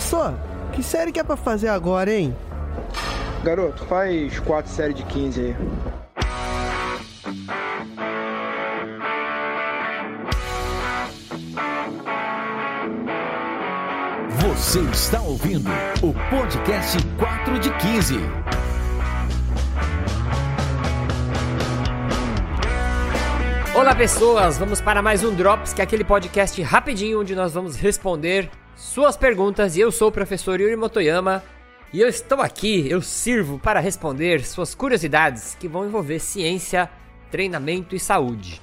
Só, 0.00 0.32
que 0.72 0.82
série 0.82 1.12
que 1.12 1.20
é 1.20 1.24
pra 1.24 1.36
fazer 1.36 1.68
agora, 1.68 2.12
hein? 2.12 2.34
Garoto, 3.42 3.84
faz 3.86 4.38
quatro 4.40 4.70
séries 4.70 4.96
de 4.96 5.02
15 5.04 5.40
aí. 5.40 5.56
Você 14.40 14.80
está 14.80 15.20
ouvindo 15.20 15.70
o 16.02 16.12
podcast 16.30 16.98
4 17.18 17.58
de 17.58 17.70
15. 17.76 18.16
Olá 23.74 23.94
pessoas, 23.94 24.58
vamos 24.58 24.80
para 24.80 25.00
mais 25.00 25.22
um 25.22 25.34
Drops, 25.34 25.72
que 25.72 25.80
é 25.80 25.84
aquele 25.84 26.04
podcast 26.04 26.60
rapidinho 26.62 27.20
onde 27.20 27.34
nós 27.34 27.54
vamos 27.54 27.76
responder 27.76 28.50
suas 28.78 29.16
perguntas. 29.16 29.76
E 29.76 29.80
eu 29.80 29.90
sou 29.90 30.08
o 30.08 30.12
professor 30.12 30.60
Yuri 30.60 30.76
Motoyama 30.76 31.42
e 31.92 32.00
eu 32.00 32.08
estou 32.08 32.40
aqui, 32.40 32.88
eu 32.88 33.02
sirvo 33.02 33.58
para 33.58 33.80
responder 33.80 34.44
suas 34.44 34.74
curiosidades 34.74 35.56
que 35.58 35.68
vão 35.68 35.86
envolver 35.86 36.20
ciência, 36.20 36.88
treinamento 37.30 37.96
e 37.96 37.98
saúde. 37.98 38.62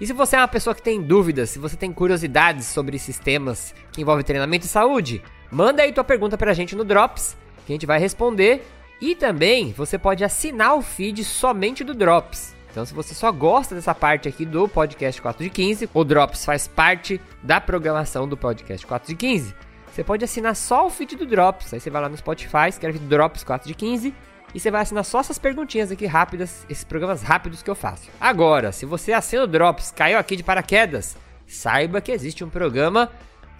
E 0.00 0.06
se 0.06 0.12
você 0.12 0.34
é 0.34 0.40
uma 0.40 0.48
pessoa 0.48 0.74
que 0.74 0.82
tem 0.82 1.00
dúvidas, 1.00 1.50
se 1.50 1.60
você 1.60 1.76
tem 1.76 1.92
curiosidades 1.92 2.66
sobre 2.66 2.96
esses 2.96 3.18
temas 3.18 3.72
que 3.92 4.02
envolvem 4.02 4.24
treinamento 4.24 4.66
e 4.66 4.68
saúde, 4.68 5.22
manda 5.50 5.82
aí 5.82 5.92
tua 5.92 6.02
pergunta 6.02 6.36
pra 6.36 6.52
gente 6.52 6.74
no 6.74 6.84
Drops, 6.84 7.36
que 7.64 7.72
a 7.72 7.74
gente 7.74 7.86
vai 7.86 8.00
responder. 8.00 8.66
E 9.00 9.14
também 9.14 9.72
você 9.72 9.98
pode 9.98 10.24
assinar 10.24 10.74
o 10.74 10.82
feed 10.82 11.22
somente 11.22 11.84
do 11.84 11.94
Drops. 11.94 12.54
Então, 12.72 12.86
se 12.86 12.94
você 12.94 13.14
só 13.14 13.30
gosta 13.30 13.74
dessa 13.74 13.94
parte 13.94 14.26
aqui 14.30 14.46
do 14.46 14.66
podcast 14.66 15.20
4 15.20 15.44
de 15.44 15.50
15, 15.50 15.90
o 15.92 16.04
Drops 16.04 16.42
faz 16.42 16.66
parte 16.66 17.20
da 17.42 17.60
programação 17.60 18.26
do 18.26 18.34
podcast 18.34 18.86
4 18.86 19.08
de 19.08 19.14
15. 19.14 19.54
Você 19.92 20.02
pode 20.02 20.24
assinar 20.24 20.56
só 20.56 20.86
o 20.86 20.90
feed 20.90 21.16
do 21.16 21.26
Drops. 21.26 21.74
Aí 21.74 21.78
você 21.78 21.90
vai 21.90 22.00
lá 22.00 22.08
no 22.08 22.16
Spotify, 22.16 22.68
escreve 22.70 22.98
Drops 22.98 23.44
4 23.44 23.68
de 23.68 23.74
15 23.74 24.14
e 24.54 24.58
você 24.58 24.70
vai 24.70 24.80
assinar 24.80 25.04
só 25.04 25.20
essas 25.20 25.38
perguntinhas 25.38 25.92
aqui 25.92 26.06
rápidas, 26.06 26.64
esses 26.66 26.82
programas 26.82 27.22
rápidos 27.22 27.62
que 27.62 27.68
eu 27.68 27.74
faço. 27.74 28.08
Agora, 28.18 28.72
se 28.72 28.86
você 28.86 29.12
assina 29.12 29.44
o 29.44 29.46
Drops, 29.46 29.92
caiu 29.94 30.18
aqui 30.18 30.34
de 30.34 30.42
paraquedas, 30.42 31.14
saiba 31.46 32.00
que 32.00 32.10
existe 32.10 32.42
um 32.42 32.48
programa 32.48 33.10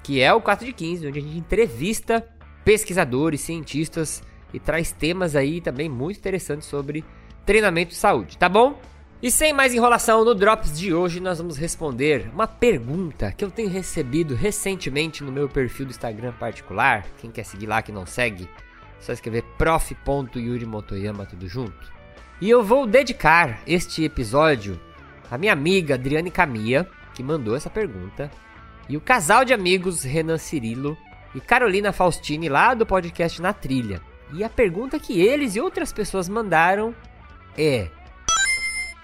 que 0.02 0.22
é 0.22 0.32
o 0.32 0.40
4 0.40 0.64
de 0.64 0.72
15, 0.72 1.08
onde 1.08 1.18
a 1.18 1.22
gente 1.22 1.36
entrevista 1.36 2.26
pesquisadores, 2.64 3.42
cientistas 3.42 4.22
e 4.54 4.58
traz 4.58 4.90
temas 4.90 5.36
aí 5.36 5.60
também 5.60 5.90
muito 5.90 6.16
interessantes 6.16 6.66
sobre 6.66 7.04
treinamento 7.44 7.92
e 7.92 7.96
saúde, 7.96 8.38
tá 8.38 8.48
bom? 8.48 8.80
E 9.22 9.30
sem 9.30 9.52
mais 9.52 9.72
enrolação, 9.72 10.24
no 10.24 10.34
Drops 10.34 10.76
de 10.76 10.92
hoje 10.92 11.20
nós 11.20 11.38
vamos 11.38 11.56
responder 11.56 12.28
uma 12.34 12.48
pergunta 12.48 13.30
que 13.30 13.44
eu 13.44 13.52
tenho 13.52 13.68
recebido 13.68 14.34
recentemente 14.34 15.22
no 15.22 15.30
meu 15.30 15.48
perfil 15.48 15.86
do 15.86 15.90
Instagram 15.90 16.32
particular. 16.32 17.06
Quem 17.18 17.30
quer 17.30 17.44
seguir 17.44 17.66
lá 17.66 17.80
que 17.82 17.92
não 17.92 18.04
segue, 18.04 18.50
só 18.98 19.12
escrever 19.12 19.44
prof.yurimotoyama 19.56 21.24
tudo 21.24 21.46
junto. 21.46 21.92
E 22.40 22.50
eu 22.50 22.64
vou 22.64 22.84
dedicar 22.84 23.62
este 23.64 24.02
episódio 24.02 24.80
à 25.30 25.38
minha 25.38 25.52
amiga 25.52 25.94
Adriane 25.94 26.28
Camia, 26.28 26.84
que 27.14 27.22
mandou 27.22 27.54
essa 27.54 27.70
pergunta, 27.70 28.28
e 28.88 28.96
o 28.96 29.00
casal 29.00 29.44
de 29.44 29.54
amigos 29.54 30.02
Renan 30.02 30.36
Cirilo 30.36 30.98
e 31.32 31.40
Carolina 31.40 31.92
Faustini 31.92 32.48
lá 32.48 32.74
do 32.74 32.84
podcast 32.84 33.40
Na 33.40 33.52
Trilha. 33.52 34.00
E 34.32 34.42
a 34.42 34.48
pergunta 34.48 34.98
que 34.98 35.20
eles 35.20 35.54
e 35.54 35.60
outras 35.60 35.92
pessoas 35.92 36.28
mandaram 36.28 36.92
é: 37.56 37.88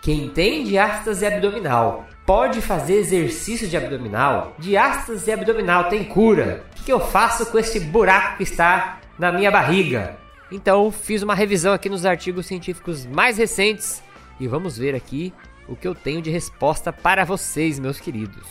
quem 0.01 0.29
tem 0.29 0.65
diástase 0.65 1.27
abdominal 1.27 2.07
pode 2.25 2.61
fazer 2.61 2.95
exercício 2.95 3.67
de 3.67 3.77
abdominal? 3.77 4.55
Diástase 4.59 5.31
abdominal 5.33 5.89
tem 5.89 6.05
cura. 6.05 6.65
O 6.81 6.85
que 6.85 6.93
eu 6.93 7.01
faço 7.01 7.47
com 7.47 7.59
esse 7.59 7.81
buraco 7.81 8.37
que 8.37 8.45
está 8.45 9.01
na 9.19 9.33
minha 9.33 9.51
barriga? 9.51 10.17
Então, 10.51 10.91
fiz 10.91 11.23
uma 11.23 11.35
revisão 11.35 11.73
aqui 11.75 11.89
nos 11.89 12.07
artigos 12.07 12.47
científicos 12.47 13.05
mais 13.05 13.37
recentes 13.37 14.03
e 14.41 14.47
vamos 14.47 14.79
ver 14.79 14.95
aqui 14.95 15.33
o 15.69 15.75
que 15.75 15.87
eu 15.87 15.95
tenho 15.95 16.23
de 16.23 16.31
resposta 16.31 16.93
para 16.93 17.25
vocês, 17.25 17.79
meus 17.79 18.01
queridos. 18.01 18.47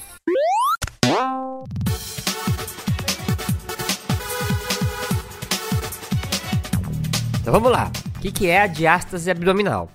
Então 7.42 7.54
vamos 7.54 7.72
lá. 7.72 7.90
O 8.18 8.20
que, 8.20 8.32
que 8.32 8.48
é 8.48 8.62
a 8.62 8.68
diástase 8.68 9.32
abdominal? 9.32 9.90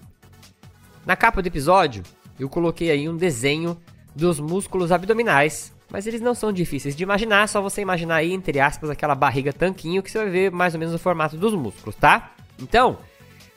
Na 1.05 1.17
capa 1.17 1.43
do 1.43 1.47
episódio, 1.47 2.03
eu 2.39 2.49
coloquei 2.49 2.91
aí 2.91 3.09
um 3.09 3.17
desenho 3.17 3.77
dos 4.15 4.39
músculos 4.39 4.93
abdominais, 4.93 5.73
mas 5.91 6.07
eles 6.07 6.21
não 6.21 6.35
são 6.35 6.53
difíceis 6.53 6.95
de 6.95 7.03
imaginar, 7.03 7.49
só 7.49 7.61
você 7.61 7.81
imaginar 7.81 8.17
aí, 8.17 8.33
entre 8.33 8.61
aspas, 8.61 8.89
aquela 8.89 9.15
barriga 9.15 9.53
tanquinho 9.53 10.03
que 10.03 10.11
você 10.11 10.19
vai 10.19 10.31
ver 10.31 10.51
mais 10.51 10.75
ou 10.75 10.81
menos 10.81 10.95
o 10.95 10.99
formato 10.99 11.37
dos 11.37 11.55
músculos, 11.55 11.97
tá? 11.97 12.33
Então, 12.59 12.99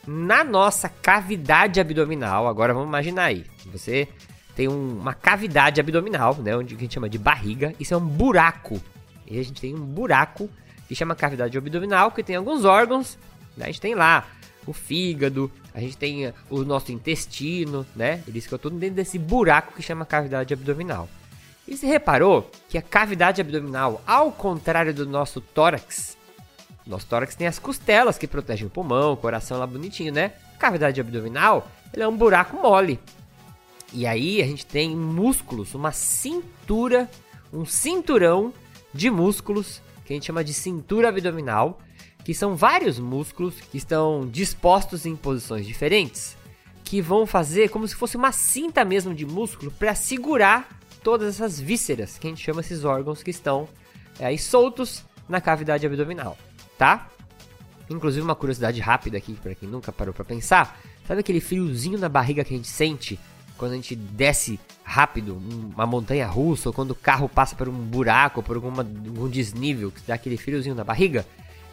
na 0.08 0.44
nossa 0.44 0.90
cavidade 0.90 1.80
abdominal, 1.80 2.48
agora 2.48 2.74
vamos 2.74 2.90
imaginar 2.90 3.26
aí, 3.26 3.46
você 3.72 4.08
tem 4.56 4.68
um, 4.68 4.98
uma 5.00 5.14
cavidade 5.14 5.80
abdominal, 5.80 6.36
né, 6.36 6.56
onde 6.56 6.76
a 6.76 6.78
gente 6.78 6.94
chama 6.94 7.10
de 7.10 7.18
barriga, 7.18 7.76
isso 7.80 7.94
é 7.94 7.98
um 7.98 8.06
buraco. 8.06 8.82
E 9.28 9.40
a 9.40 9.44
gente 9.44 9.60
tem 9.60 9.76
um 9.76 9.86
buraco 9.86 10.50
que 10.88 10.96
chama 10.96 11.16
cavidade 11.16 11.58
abdominal, 11.58 12.12
que 12.12 12.24
tem 12.24 12.36
alguns 12.36 12.64
órgãos, 12.64 13.18
né, 13.58 13.66
a 13.66 13.68
gente 13.68 13.82
tem 13.82 13.94
lá 13.94 14.26
o 14.66 14.74
fígado, 14.74 15.52
a 15.74 15.80
gente 15.80 15.98
tem 15.98 16.34
o 16.50 16.64
nosso 16.64 16.92
intestino, 16.92 17.86
né? 17.96 18.24
Eles 18.28 18.46
ficam 18.46 18.60
tudo 18.60 18.78
dentro 18.78 18.96
desse 18.96 19.20
buraco 19.20 19.74
que 19.74 19.82
chama 19.82 20.06
cavidade 20.06 20.54
abdominal. 20.54 21.08
E 21.68 21.76
você 21.76 21.88
reparou 21.88 22.50
que 22.70 22.78
a 22.78 22.82
cavidade 22.82 23.42
abdominal, 23.42 24.02
ao 24.06 24.32
contrário 24.32 24.94
do 24.94 25.06
nosso 25.06 25.42
tórax, 25.42 26.16
nosso 26.86 27.08
tórax 27.08 27.36
tem 27.36 27.48
as 27.48 27.58
costelas 27.58 28.18
que 28.18 28.28
protegem 28.28 28.68
o 28.68 28.70
pulmão, 28.70 29.14
o 29.14 29.18
coração 29.18 29.58
lá 29.58 29.66
bonitinho, 29.66 30.14
né? 30.14 30.34
A 30.56 30.58
cavidade 30.58 31.02
abdominal, 31.02 31.68
ele 31.92 32.04
é 32.04 32.08
um 32.08 32.16
buraco 32.16 32.56
mole. 32.62 33.00
E 33.92 34.06
aí 34.06 34.42
a 34.42 34.46
gente 34.46 34.66
tem 34.66 34.96
músculos, 34.96 35.74
uma 35.74 35.92
cintura, 35.92 37.10
um 37.52 37.66
cinturão 37.66 38.54
de 38.94 39.10
músculos 39.10 39.82
que 40.06 40.14
a 40.14 40.16
gente 40.16 40.28
chama 40.28 40.44
de 40.44 40.54
cintura 40.54 41.10
abdominal, 41.10 41.80
que 42.26 42.34
são 42.34 42.56
vários 42.56 42.98
músculos 42.98 43.62
que 43.62 43.78
estão 43.78 44.28
dispostos 44.28 45.06
em 45.06 45.16
posições 45.16 45.66
diferentes, 45.66 46.36
que 46.84 47.00
vão 47.00 47.28
fazer 47.28 47.70
como 47.70 47.88
se 47.88 47.96
fosse 47.96 48.18
uma 48.18 48.32
cinta 48.32 48.84
mesmo 48.84 49.14
de 49.14 49.28
músculo 49.28 49.72
para 49.72 49.94
segurar 49.94 50.68
todas 51.04 51.36
essas 51.36 51.60
vísceras, 51.60 52.18
que 52.18 52.26
a 52.26 52.30
gente 52.32 52.44
chama 52.44 52.62
esses 52.62 52.84
órgãos 52.84 53.22
que 53.22 53.30
estão 53.30 53.70
é, 54.20 54.26
aí 54.26 54.40
soltos 54.40 55.04
na 55.30 55.40
cavidade 55.40 55.86
abdominal, 55.86 56.36
tá? 56.80 57.10
Inclusive 57.88 58.24
uma 58.24 58.36
curiosidade 58.36 58.82
rápida 58.82 59.20
aqui 59.20 59.34
para 59.36 59.54
quem 59.54 59.70
nunca 59.70 59.92
parou 59.92 60.12
para 60.14 60.26
pensar, 60.26 60.80
sabe 61.08 61.20
aquele 61.20 61.40
friozinho 61.40 62.00
na 62.00 62.10
barriga 62.10 62.44
que 62.44 62.56
a 62.56 62.58
gente 62.58 62.68
sente 62.68 63.20
quando 63.56 63.74
a 63.74 63.76
gente 63.76 63.96
desce 63.96 64.60
rápido 64.84 65.38
uma 65.76 65.86
montanha 65.86 66.26
russa 66.26 66.70
ou 66.70 66.74
quando 66.74 66.92
o 66.92 66.96
carro 66.96 67.30
passa 67.30 67.56
por 67.56 67.70
um 67.70 67.74
buraco, 67.74 68.42
por 68.42 68.56
alguma, 68.56 68.82
algum 68.82 69.30
desnível 69.30 69.92
que 69.92 70.02
dá 70.08 70.16
aquele 70.16 70.38
friozinho 70.38 70.74
na 70.74 70.84
barriga? 70.84 71.24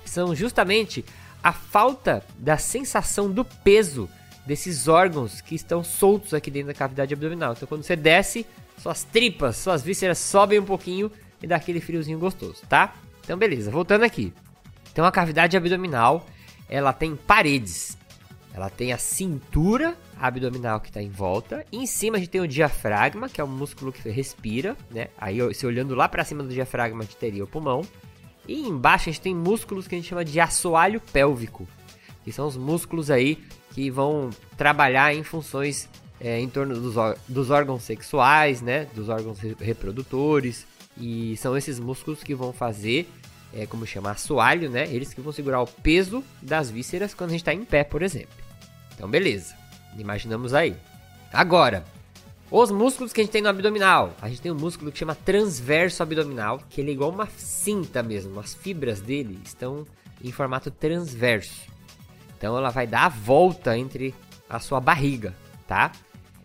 São 0.05 0.35
justamente 0.35 1.05
a 1.43 1.53
falta 1.53 2.25
da 2.39 2.57
sensação 2.57 3.31
do 3.31 3.45
peso 3.45 4.09
desses 4.47 4.89
órgãos 4.89 5.41
que 5.41 5.55
estão 5.55 5.83
soltos 5.83 6.35
aqui 6.35 6.51
dentro 6.51 6.69
da 6.69 6.75
cavidade 6.75 7.15
abdominal. 7.15 7.53
Então, 7.53 7.67
quando 7.67 7.83
você 7.83 7.97
desce, 7.97 8.47
suas 8.79 9.05
tripas, 9.05 9.57
suas 9.57 9.83
vísceras 9.83 10.19
sobem 10.19 10.59
um 10.59 10.65
pouquinho 10.65 11.11
e 11.43 11.47
dá 11.47 11.57
aquele 11.57 11.81
friozinho 11.81 12.19
gostoso, 12.19 12.63
tá? 12.69 12.95
Então, 13.25 13.37
beleza, 13.37 13.71
voltando 13.71 14.05
aqui. 14.05 14.33
Então, 14.93 15.05
a 15.05 15.13
cavidade 15.13 15.57
abdominal, 15.57 16.27
ela 16.69 16.93
tem 16.93 17.17
paredes. 17.17 17.97
Ela 18.55 18.69
tem 18.69 18.93
a 18.93 18.99
cintura 18.99 19.97
abdominal 20.21 20.79
que 20.81 20.89
está 20.89 21.01
em 21.01 21.09
volta. 21.09 21.65
E 21.73 21.79
em 21.79 21.87
cima 21.87 22.17
a 22.17 22.21
gente 22.21 22.29
tem 22.29 22.41
o 22.41 22.47
diafragma, 22.47 23.29
que 23.29 23.41
é 23.41 23.45
o 23.45 23.49
músculo 23.49 23.93
que 23.93 24.09
respira, 24.11 24.77
né? 24.91 25.09
Aí, 25.17 25.39
se 25.55 25.67
olhando 25.67 25.95
lá 25.95 26.09
para 26.09 26.25
cima 26.25 26.43
do 26.43 26.51
diafragma, 26.51 27.01
a 27.01 27.05
gente 27.05 27.17
teria 27.17 27.43
o 27.43 27.47
pulmão. 27.47 27.83
E 28.47 28.61
embaixo 28.67 29.09
a 29.09 29.13
gente 29.13 29.23
tem 29.23 29.35
músculos 29.35 29.87
que 29.87 29.95
a 29.95 29.99
gente 29.99 30.09
chama 30.09 30.25
de 30.25 30.41
assoalho 30.41 31.01
pélvico, 31.01 31.67
que 32.25 32.33
são 32.33 32.47
os 32.47 32.57
músculos 32.57 33.11
aí 33.11 33.39
que 33.73 33.91
vão 33.91 34.31
trabalhar 34.57 35.15
em 35.15 35.23
funções 35.23 35.89
é, 36.21 36.39
em 36.39 36.49
torno 36.49 36.75
dos, 36.79 36.95
dos, 37.27 37.51
órgãos 37.51 37.83
sexuais, 37.83 38.61
né, 38.61 38.87
dos 38.95 39.09
órgãos 39.09 39.39
reprodutores, 39.61 40.67
e 40.97 41.37
são 41.37 41.57
esses 41.57 41.81
músculos 41.81 42.23
que 42.23 42.35
vão 42.35 42.53
fazer, 42.53 43.11
é, 43.53 43.67
como 43.67 43.87
chama, 43.87 44.13
assoalho, 44.13 44.71
né, 44.71 44.87
eles 44.93 45.13
que 45.13 45.21
vão 45.21 45.33
segurar 45.33 45.61
o 45.61 45.67
peso 45.67 46.23
das 46.41 46.71
vísceras 46.71 47.13
quando 47.13 47.31
a 47.31 47.33
gente 47.33 47.41
está 47.41 47.53
em 47.53 47.65
pé, 47.65 47.83
por 47.83 48.03
exemplo. 48.03 48.37
Então, 48.95 49.09
beleza, 49.09 49.57
imaginamos 49.99 50.55
aí. 50.55 50.77
Agora, 51.33 51.85
os 52.53 52.71
músculos 52.71 53.15
que 53.15 53.21
a 53.23 53.25
gente 53.25 53.33
tem 53.33 53.41
no 53.41 53.49
abdominal. 53.49 54.15
A 54.21 54.29
gente 54.29 54.43
tem 54.43 54.53
um 54.53 54.59
músculo 54.59 54.93
que 54.93 54.99
chama 54.99 55.15
transverso 55.15 56.03
abdominal, 56.03 56.61
que 56.69 56.83
ele 56.83 56.91
é 56.91 56.93
igual 56.93 57.09
uma 57.09 57.27
cinta 57.27 58.03
mesmo. 58.03 58.39
As 58.39 58.53
fibras 58.53 59.01
dele 59.01 59.41
estão 59.43 59.87
em 60.23 60.31
formato 60.31 60.71
transverso. 60.71 61.63
Então 62.37 62.57
ela 62.57 62.69
vai 62.69 62.87
dar 62.87 63.07
a 63.07 63.09
volta 63.09 63.77
entre 63.79 64.15
a 64.51 64.61
sua 64.61 64.81
barriga, 64.81 65.35
tá? 65.67 65.93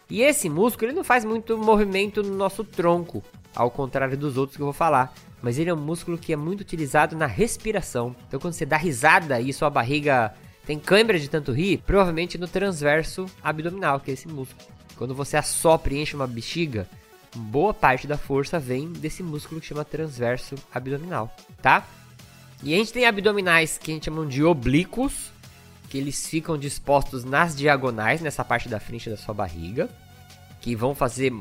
E 0.09 0.21
esse 0.21 0.48
músculo 0.48 0.92
ele 0.92 0.95
não 0.95 1.04
faz 1.04 1.25
muito 1.25 1.57
movimento 1.57 2.24
no 2.24 2.38
nosso 2.38 2.63
tronco, 2.63 3.21
ao 3.54 3.69
contrário 3.69 4.18
dos 4.18 4.38
outros 4.38 4.56
que 4.56 4.62
eu 4.62 4.68
vou 4.68 4.74
falar. 4.74 5.13
Mas 5.42 5.59
ele 5.59 5.69
é 5.69 5.74
um 5.74 5.77
músculo 5.77 6.18
que 6.18 6.31
é 6.31 6.38
muito 6.38 6.62
utilizado 6.62 7.18
na 7.18 7.25
respiração. 7.25 8.15
Então 8.30 8.39
quando 8.39 8.54
você 8.54 8.65
dá 8.65 8.77
risada 8.77 9.42
e 9.42 9.51
sua 9.51 9.69
barriga 9.69 10.33
tem 10.65 10.80
câimbra 10.80 11.19
de 11.19 11.30
tanto 11.30 11.51
rir, 11.51 11.83
provavelmente 11.86 12.38
no 12.38 12.48
transverso 12.48 13.25
abdominal, 13.44 14.00
que 14.00 14.12
é 14.12 14.13
esse 14.13 14.30
músculo. 14.30 14.76
Quando 14.97 15.13
você 15.13 15.38
assopra 15.38 15.94
e 15.94 16.01
enche 16.01 16.15
uma 16.15 16.27
bexiga, 16.27 16.88
boa 17.35 17.73
parte 17.73 18.07
da 18.07 18.17
força 18.17 18.59
vem 18.59 18.91
desse 18.91 19.21
músculo 19.21 19.61
que 19.61 19.67
chama 19.67 19.85
transverso 19.85 20.55
abdominal, 20.73 21.33
tá? 21.61 21.88
E 22.63 22.73
a 22.73 22.77
gente 22.77 22.91
tem 22.91 23.05
abdominais 23.05 23.77
que 23.77 23.91
a 23.91 23.94
gente 23.94 24.05
chama 24.05 24.25
de 24.25 24.44
oblíquos, 24.44 25.31
que 25.89 25.97
eles 25.97 26.27
ficam 26.27 26.57
dispostos 26.57 27.23
nas 27.23 27.55
diagonais, 27.55 28.21
nessa 28.21 28.44
parte 28.44 28.67
da 28.67 28.79
frente 28.79 29.09
da 29.09 29.15
sua 29.15 29.33
barriga, 29.33 29.89
que 30.59 30.75
vão 30.75 30.95
fazer 30.95 31.31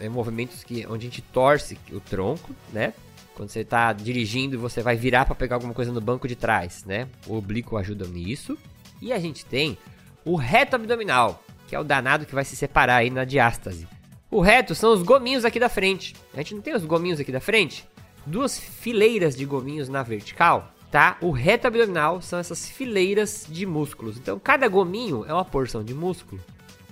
é, 0.00 0.08
movimentos 0.08 0.64
que, 0.64 0.84
onde 0.86 1.06
a 1.06 1.10
gente 1.10 1.22
torce 1.22 1.78
o 1.92 2.00
tronco, 2.00 2.54
né? 2.72 2.92
Quando 3.34 3.50
você 3.50 3.60
está 3.60 3.92
dirigindo, 3.92 4.58
você 4.58 4.82
vai 4.82 4.96
virar 4.96 5.24
para 5.24 5.34
pegar 5.36 5.56
alguma 5.56 5.72
coisa 5.72 5.92
no 5.92 6.00
banco 6.00 6.26
de 6.26 6.34
trás, 6.34 6.84
né? 6.84 7.08
O 7.24 7.36
oblíquo 7.36 7.76
ajuda 7.76 8.04
nisso. 8.04 8.58
E 9.00 9.12
a 9.12 9.18
gente 9.20 9.46
tem 9.46 9.78
o 10.24 10.34
reto 10.34 10.74
abdominal, 10.74 11.42
que 11.68 11.76
é 11.76 11.78
o 11.78 11.84
danado 11.84 12.26
que 12.26 12.34
vai 12.34 12.44
se 12.44 12.56
separar 12.56 12.96
aí 12.96 13.10
na 13.10 13.24
diástase. 13.24 13.86
O 14.30 14.40
reto 14.40 14.74
são 14.74 14.92
os 14.92 15.02
gominhos 15.02 15.44
aqui 15.44 15.60
da 15.60 15.68
frente. 15.68 16.16
A 16.32 16.38
gente 16.38 16.54
não 16.54 16.62
tem 16.62 16.74
os 16.74 16.84
gominhos 16.84 17.20
aqui 17.20 17.30
da 17.30 17.40
frente? 17.40 17.86
Duas 18.26 18.58
fileiras 18.58 19.36
de 19.36 19.44
gominhos 19.44 19.88
na 19.88 20.02
vertical, 20.02 20.72
tá? 20.90 21.18
O 21.20 21.30
reto 21.30 21.66
abdominal 21.66 22.20
são 22.22 22.38
essas 22.38 22.68
fileiras 22.68 23.46
de 23.48 23.66
músculos. 23.66 24.16
Então, 24.16 24.38
cada 24.38 24.66
gominho 24.66 25.24
é 25.26 25.32
uma 25.32 25.44
porção 25.44 25.84
de 25.84 25.94
músculo. 25.94 26.40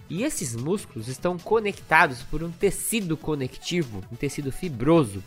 E 0.08 0.22
esses 0.22 0.54
músculos 0.54 1.08
estão 1.08 1.38
conectados 1.38 2.22
por 2.22 2.42
um 2.42 2.50
tecido 2.50 3.16
conectivo, 3.16 4.04
um 4.12 4.16
tecido 4.16 4.52
fibroso, 4.52 5.22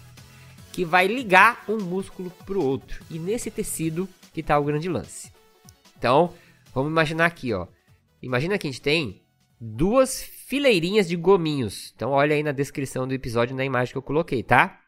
que 0.72 0.86
vai 0.86 1.08
ligar 1.08 1.64
um 1.68 1.78
músculo 1.78 2.32
para 2.46 2.58
o 2.58 2.64
outro. 2.64 3.04
E 3.10 3.20
nesse 3.20 3.52
tecido 3.52 4.08
que 4.32 4.42
está 4.42 4.58
o 4.58 4.64
grande 4.64 4.88
lance. 4.88 5.32
Então, 5.98 6.34
vamos 6.74 6.92
imaginar 6.92 7.26
aqui, 7.26 7.54
ó. 7.54 7.68
Imagina 8.22 8.58
que 8.58 8.68
a 8.68 8.72
gente 8.72 8.82
tem 8.82 9.22
duas 9.60 10.22
fileirinhas 10.22 11.08
de 11.08 11.16
gominhos. 11.16 11.92
Então 11.96 12.12
olha 12.12 12.36
aí 12.36 12.44
na 12.44 12.52
descrição 12.52 13.08
do 13.08 13.14
episódio 13.14 13.56
na 13.56 13.66
imagem 13.66 13.92
que 13.92 13.98
eu 13.98 14.02
coloquei, 14.02 14.42
tá? 14.42 14.80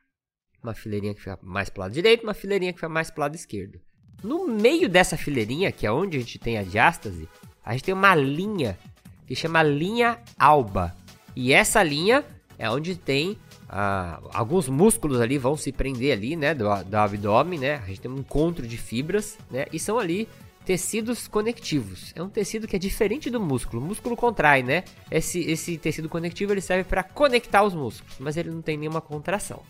Uma 0.64 0.74
fileirinha 0.74 1.14
que 1.14 1.20
fica 1.20 1.38
mais 1.42 1.70
pro 1.70 1.82
lado 1.82 1.94
direito, 1.94 2.24
uma 2.24 2.34
fileirinha 2.34 2.72
que 2.72 2.80
fica 2.80 2.90
mais 2.90 3.10
pro 3.10 3.22
lado 3.22 3.36
esquerdo. 3.36 3.80
No 4.24 4.48
meio 4.48 4.88
dessa 4.88 5.18
fileirinha, 5.18 5.72
que 5.72 5.86
é 5.86 5.92
onde 5.92 6.18
a 6.18 6.20
gente 6.20 6.38
tem 6.38 6.58
a 6.58 6.64
diástase, 6.64 7.28
a 7.66 7.74
gente 7.74 7.84
tem 7.84 7.94
uma 7.94 8.14
linha 8.14 8.78
que 9.26 9.36
chama 9.36 9.64
linha 9.64 10.20
alba. 10.38 10.96
E 11.36 11.52
essa 11.52 11.82
linha 11.82 12.24
é 12.58 12.70
onde 12.70 12.96
tem 12.96 13.38
ah, 13.68 14.20
alguns 14.34 14.70
músculos 14.70 15.20
ali 15.20 15.38
vão 15.38 15.58
se 15.58 15.72
prender 15.72 16.12
ali, 16.14 16.36
né, 16.36 16.54
do, 16.54 16.66
do 16.84 16.96
abdômen, 16.96 17.60
né? 17.60 17.76
A 17.76 17.88
gente 17.88 18.02
tem 18.02 18.12
um 18.12 18.20
encontro 18.20 18.68
de 18.68 18.78
fibras, 18.78 19.38
né? 19.50 19.66
E 19.74 19.80
são 19.80 19.98
ali 19.98 20.28
tecidos 20.72 21.28
conectivos. 21.28 22.14
É 22.16 22.24
um 22.24 22.30
tecido 22.30 22.66
que 22.66 22.78
é 22.78 22.80
diferente 22.80 23.30
do 23.30 23.42
músculo. 23.42 23.84
O 23.84 23.86
músculo 23.86 24.16
contrai, 24.16 24.64
né? 24.64 24.86
Esse, 25.12 25.42
esse 25.42 25.78
tecido 25.78 26.08
conectivo 26.08 26.54
ele 26.54 26.62
serve 26.62 26.86
para 26.86 27.04
conectar 27.04 27.62
os 27.62 27.74
músculos, 27.74 28.16
mas 28.22 28.38
ele 28.38 28.50
não 28.50 28.62
tem 28.62 28.78
nenhuma 28.78 29.02
contração. 29.02 29.64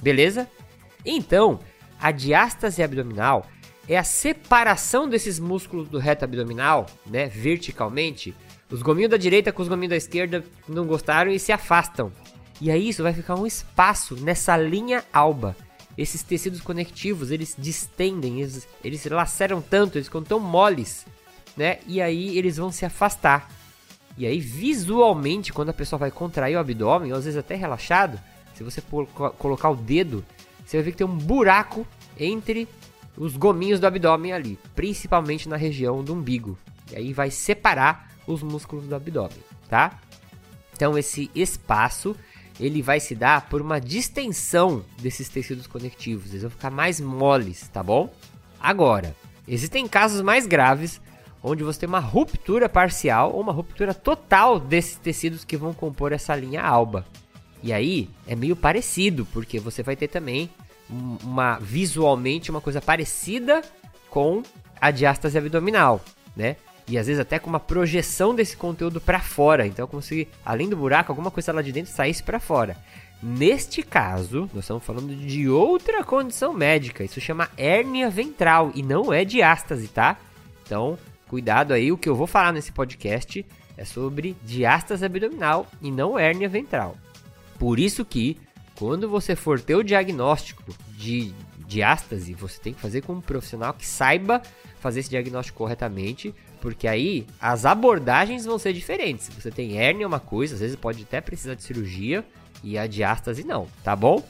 Beleza? 0.00 0.48
Então, 1.04 1.60
a 2.00 2.10
diástase 2.10 2.82
abdominal 2.82 3.44
é 3.86 3.98
a 3.98 4.02
separação 4.02 5.06
desses 5.06 5.38
músculos 5.38 5.90
do 5.90 5.98
reto 5.98 6.24
abdominal, 6.24 6.86
né, 7.04 7.26
verticalmente. 7.26 8.34
Os 8.70 8.80
gominhos 8.80 9.10
da 9.10 9.18
direita 9.18 9.52
com 9.52 9.60
os 9.60 9.68
gominhos 9.68 9.90
da 9.90 9.96
esquerda 9.96 10.42
não 10.66 10.86
gostaram 10.86 11.30
e 11.30 11.38
se 11.38 11.52
afastam. 11.52 12.10
E 12.62 12.70
aí 12.70 12.88
isso 12.88 13.02
vai 13.02 13.12
ficar 13.12 13.34
um 13.34 13.46
espaço 13.46 14.16
nessa 14.16 14.56
linha 14.56 15.04
alba 15.12 15.54
esses 15.96 16.22
tecidos 16.22 16.60
conectivos, 16.60 17.30
eles 17.30 17.54
distendem, 17.58 18.40
eles, 18.40 18.68
eles 18.84 19.04
laceram 19.06 19.62
tanto, 19.62 19.96
eles 19.96 20.08
ficam 20.08 20.22
tão 20.22 20.38
moles, 20.38 21.06
né? 21.56 21.78
E 21.86 22.00
aí 22.00 22.36
eles 22.36 22.56
vão 22.56 22.70
se 22.70 22.84
afastar. 22.84 23.50
E 24.18 24.26
aí, 24.26 24.40
visualmente, 24.40 25.52
quando 25.52 25.70
a 25.70 25.74
pessoa 25.74 25.98
vai 25.98 26.10
contrair 26.10 26.56
o 26.56 26.60
abdômen, 26.60 27.12
ou 27.12 27.18
às 27.18 27.24
vezes 27.24 27.38
até 27.38 27.54
relaxado, 27.54 28.18
se 28.54 28.64
você 28.64 28.82
colocar 29.38 29.68
o 29.68 29.76
dedo, 29.76 30.24
você 30.64 30.78
vai 30.78 30.84
ver 30.84 30.92
que 30.92 30.98
tem 30.98 31.06
um 31.06 31.16
buraco 31.16 31.86
entre 32.18 32.66
os 33.16 33.36
gominhos 33.36 33.78
do 33.78 33.86
abdômen 33.86 34.32
ali, 34.32 34.58
principalmente 34.74 35.48
na 35.48 35.56
região 35.56 36.02
do 36.02 36.14
umbigo. 36.14 36.58
E 36.90 36.96
aí 36.96 37.12
vai 37.12 37.30
separar 37.30 38.10
os 38.26 38.42
músculos 38.42 38.86
do 38.86 38.94
abdômen, 38.94 39.36
tá? 39.68 40.00
Então 40.74 40.96
esse 40.96 41.30
espaço 41.34 42.16
ele 42.58 42.82
vai 42.82 43.00
se 43.00 43.14
dar 43.14 43.48
por 43.48 43.60
uma 43.60 43.80
distensão 43.80 44.84
desses 45.00 45.28
tecidos 45.28 45.66
conectivos, 45.66 46.30
eles 46.30 46.42
vão 46.42 46.50
ficar 46.50 46.70
mais 46.70 47.00
moles, 47.00 47.68
tá 47.68 47.82
bom? 47.82 48.10
Agora, 48.60 49.14
existem 49.46 49.86
casos 49.86 50.22
mais 50.22 50.46
graves 50.46 51.00
onde 51.42 51.62
você 51.62 51.80
tem 51.80 51.88
uma 51.88 52.00
ruptura 52.00 52.68
parcial 52.68 53.32
ou 53.32 53.40
uma 53.40 53.52
ruptura 53.52 53.94
total 53.94 54.58
desses 54.58 54.96
tecidos 54.96 55.44
que 55.44 55.56
vão 55.56 55.72
compor 55.72 56.12
essa 56.12 56.34
linha 56.34 56.62
alba. 56.62 57.06
E 57.62 57.72
aí 57.72 58.10
é 58.26 58.34
meio 58.34 58.56
parecido, 58.56 59.26
porque 59.32 59.60
você 59.60 59.82
vai 59.82 59.94
ter 59.94 60.08
também 60.08 60.50
uma 60.88 61.58
visualmente 61.58 62.50
uma 62.50 62.60
coisa 62.60 62.80
parecida 62.80 63.62
com 64.08 64.42
a 64.80 64.90
diástase 64.90 65.36
abdominal, 65.36 66.00
né? 66.36 66.56
E 66.88 66.96
às 66.96 67.06
vezes 67.06 67.20
até 67.20 67.38
com 67.38 67.48
uma 67.48 67.60
projeção 67.60 68.34
desse 68.34 68.56
conteúdo 68.56 69.00
para 69.00 69.20
fora. 69.20 69.66
Então, 69.66 69.86
como 69.86 70.02
se 70.02 70.28
além 70.44 70.68
do 70.68 70.76
buraco, 70.76 71.10
alguma 71.10 71.30
coisa 71.30 71.52
lá 71.52 71.62
de 71.62 71.72
dentro 71.72 71.92
saísse 71.92 72.22
para 72.22 72.38
fora. 72.38 72.76
Neste 73.22 73.82
caso, 73.82 74.42
nós 74.52 74.64
estamos 74.64 74.84
falando 74.84 75.14
de 75.14 75.48
outra 75.48 76.04
condição 76.04 76.52
médica. 76.52 77.02
Isso 77.02 77.20
chama 77.20 77.50
hérnia 77.56 78.10
ventral 78.10 78.70
e 78.74 78.82
não 78.82 79.12
é 79.12 79.24
diástase, 79.24 79.88
tá? 79.88 80.18
Então, 80.64 80.98
cuidado 81.26 81.72
aí. 81.72 81.90
O 81.90 81.98
que 81.98 82.08
eu 82.08 82.14
vou 82.14 82.26
falar 82.26 82.52
nesse 82.52 82.70
podcast 82.70 83.44
é 83.76 83.84
sobre 83.84 84.36
diástase 84.44 85.04
abdominal 85.04 85.66
e 85.80 85.90
não 85.90 86.18
hérnia 86.18 86.48
ventral. 86.48 86.96
Por 87.58 87.78
isso 87.78 88.04
que, 88.04 88.36
quando 88.78 89.08
você 89.08 89.34
for 89.34 89.60
ter 89.60 89.74
o 89.74 89.82
diagnóstico 89.82 90.74
de 90.96 91.32
diástase, 91.66 92.34
você 92.34 92.60
tem 92.60 92.72
que 92.72 92.80
fazer 92.80 93.02
com 93.02 93.14
um 93.14 93.20
profissional 93.20 93.74
que 93.74 93.86
saiba 93.86 94.40
fazer 94.80 95.00
esse 95.00 95.10
diagnóstico 95.10 95.58
corretamente, 95.58 96.34
porque 96.60 96.86
aí 96.86 97.26
as 97.40 97.66
abordagens 97.66 98.44
vão 98.44 98.58
ser 98.58 98.72
diferentes. 98.72 99.28
Você 99.28 99.50
tem 99.50 99.78
hérnia 99.78 100.04
é 100.04 100.06
uma 100.06 100.20
coisa, 100.20 100.54
às 100.54 100.60
vezes 100.60 100.76
pode 100.76 101.02
até 101.02 101.20
precisar 101.20 101.54
de 101.54 101.62
cirurgia 101.62 102.24
e 102.62 102.78
a 102.78 102.86
diástase 102.86 103.44
não, 103.44 103.66
tá 103.82 103.94
bom? 103.96 104.22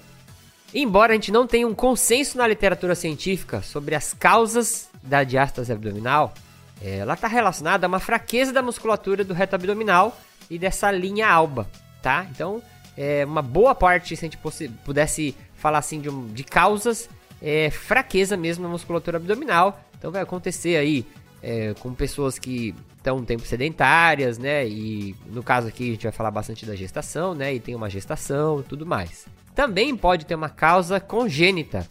Embora 0.74 1.12
a 1.12 1.14
gente 1.14 1.30
não 1.30 1.46
tenha 1.46 1.66
um 1.66 1.74
consenso 1.74 2.36
na 2.36 2.46
literatura 2.46 2.94
científica 2.94 3.62
sobre 3.62 3.94
as 3.94 4.12
causas 4.12 4.88
da 5.02 5.22
diástase 5.22 5.72
abdominal, 5.72 6.34
ela 6.82 7.14
está 7.14 7.28
relacionada 7.28 7.86
a 7.86 7.88
uma 7.88 8.00
fraqueza 8.00 8.52
da 8.52 8.62
musculatura 8.62 9.24
do 9.24 9.32
reto 9.32 9.55
abdominal 9.55 10.19
e 10.50 10.58
dessa 10.58 10.90
linha 10.90 11.28
alba, 11.28 11.69
tá? 12.02 12.26
Então, 12.31 12.62
é 12.96 13.24
uma 13.24 13.43
boa 13.43 13.74
parte, 13.74 14.16
se 14.16 14.24
a 14.24 14.28
gente 14.28 14.38
pudesse 14.84 15.34
falar 15.55 15.78
assim 15.78 16.00
de, 16.00 16.08
um, 16.08 16.26
de 16.28 16.44
causas, 16.44 17.08
é 17.48 17.70
fraqueza 17.70 18.36
mesmo 18.36 18.65
na 18.65 18.69
musculatura 18.69 19.19
abdominal. 19.19 19.81
Então 19.96 20.10
vai 20.10 20.20
acontecer 20.20 20.76
aí 20.76 21.06
é, 21.41 21.74
com 21.74 21.94
pessoas 21.94 22.41
que 22.41 22.74
estão 22.96 23.19
um 23.19 23.24
tempo 23.24 23.46
sedentárias, 23.46 24.36
né? 24.36 24.67
E 24.67 25.15
no 25.26 25.44
caso 25.44 25.69
aqui 25.69 25.91
a 25.91 25.93
gente 25.93 26.03
vai 26.03 26.12
falar 26.12 26.32
bastante 26.32 26.67
da 26.67 26.74
gestação, 26.74 27.36
né? 27.36 27.55
E 27.55 27.60
tem 27.60 27.76
uma 27.76 27.88
gestação 27.88 28.58
e 28.58 28.62
tudo 28.65 28.84
mais. 28.84 29.26
Também 29.55 29.96
pode 29.96 30.26
ter 30.26 30.34
uma 30.34 30.48
causa 30.48 30.98
congênita, 30.98 31.86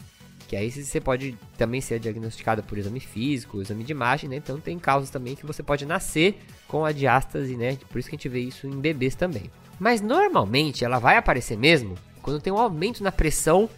que 0.46 0.54
aí 0.54 0.70
você 0.70 1.00
pode 1.00 1.34
também 1.56 1.80
ser 1.80 1.98
diagnosticada 2.00 2.62
por 2.62 2.76
exame 2.76 3.00
físico, 3.00 3.62
exame 3.62 3.82
de 3.82 3.92
imagem, 3.92 4.28
né? 4.28 4.36
Então 4.36 4.60
tem 4.60 4.78
causas 4.78 5.08
também 5.08 5.34
que 5.34 5.46
você 5.46 5.62
pode 5.62 5.86
nascer 5.86 6.38
com 6.68 6.84
a 6.84 6.92
diástase, 6.92 7.56
né? 7.56 7.78
Por 7.88 7.98
isso 7.98 8.10
que 8.10 8.14
a 8.14 8.18
gente 8.18 8.28
vê 8.28 8.40
isso 8.40 8.66
em 8.66 8.78
bebês 8.78 9.14
também. 9.14 9.50
Mas 9.80 10.02
normalmente 10.02 10.84
ela 10.84 10.98
vai 10.98 11.16
aparecer 11.16 11.56
mesmo 11.56 11.94
quando 12.20 12.42
tem 12.42 12.52
um 12.52 12.58
aumento 12.58 13.02
na 13.02 13.10
pressão 13.10 13.70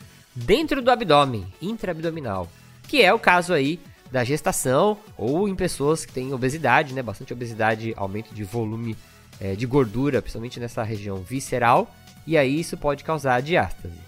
dentro 0.45 0.81
do 0.81 0.91
abdômen, 0.91 1.47
intraabdominal, 1.61 2.49
que 2.87 3.03
é 3.03 3.13
o 3.13 3.19
caso 3.19 3.53
aí 3.53 3.81
da 4.11 4.25
gestação 4.25 4.97
ou 5.17 5.49
em 5.49 5.55
pessoas 5.55 6.07
que 6.07 6.13
têm 6.13 6.33
obesidade, 6.33 6.95
né? 6.95 7.03
Bastante 7.03 7.33
obesidade, 7.33 7.93
aumento 7.97 8.35
de 8.35 8.45
volume 8.45 8.97
é, 9.41 9.55
de 9.55 9.67
gordura, 9.67 10.23
principalmente 10.23 10.59
nessa 10.59 10.83
região 10.83 11.19
visceral, 11.19 11.93
e 12.27 12.37
aí 12.37 12.61
isso 12.61 12.77
pode 12.77 13.05
causar 13.05 13.41
diástase. 13.43 13.99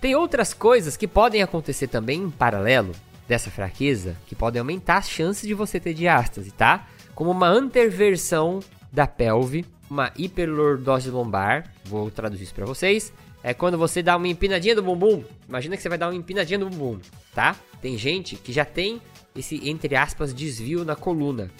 Tem 0.00 0.14
outras 0.14 0.54
coisas 0.54 0.96
que 0.96 1.08
podem 1.08 1.42
acontecer 1.42 1.88
também 1.88 2.22
em 2.22 2.30
paralelo 2.30 2.92
dessa 3.26 3.50
fraqueza, 3.50 4.16
que 4.26 4.34
podem 4.34 4.60
aumentar 4.60 4.98
as 4.98 5.08
chances 5.08 5.46
de 5.46 5.54
você 5.54 5.80
ter 5.80 5.92
diástase, 5.94 6.50
tá? 6.50 6.86
Como 7.14 7.30
uma 7.30 7.48
anterversão 7.48 8.60
da 8.92 9.06
pelve, 9.06 9.66
uma 9.90 10.12
hiperlordose 10.16 11.10
lombar, 11.10 11.64
vou 11.84 12.10
traduzir 12.10 12.44
isso 12.44 12.54
para 12.54 12.64
vocês, 12.64 13.12
é 13.42 13.54
quando 13.54 13.78
você 13.78 14.02
dá 14.02 14.16
uma 14.16 14.28
empinadinha 14.28 14.74
do 14.74 14.82
bumbum. 14.82 15.22
Imagina 15.48 15.76
que 15.76 15.82
você 15.82 15.88
vai 15.88 15.98
dar 15.98 16.08
uma 16.08 16.16
empinadinha 16.16 16.58
do 16.58 16.68
bumbum, 16.68 16.98
tá? 17.34 17.56
Tem 17.80 17.96
gente 17.96 18.36
que 18.36 18.52
já 18.52 18.64
tem 18.64 19.00
esse, 19.34 19.68
entre 19.68 19.94
aspas, 19.94 20.34
desvio 20.34 20.84
na 20.84 20.96
coluna. 20.96 21.50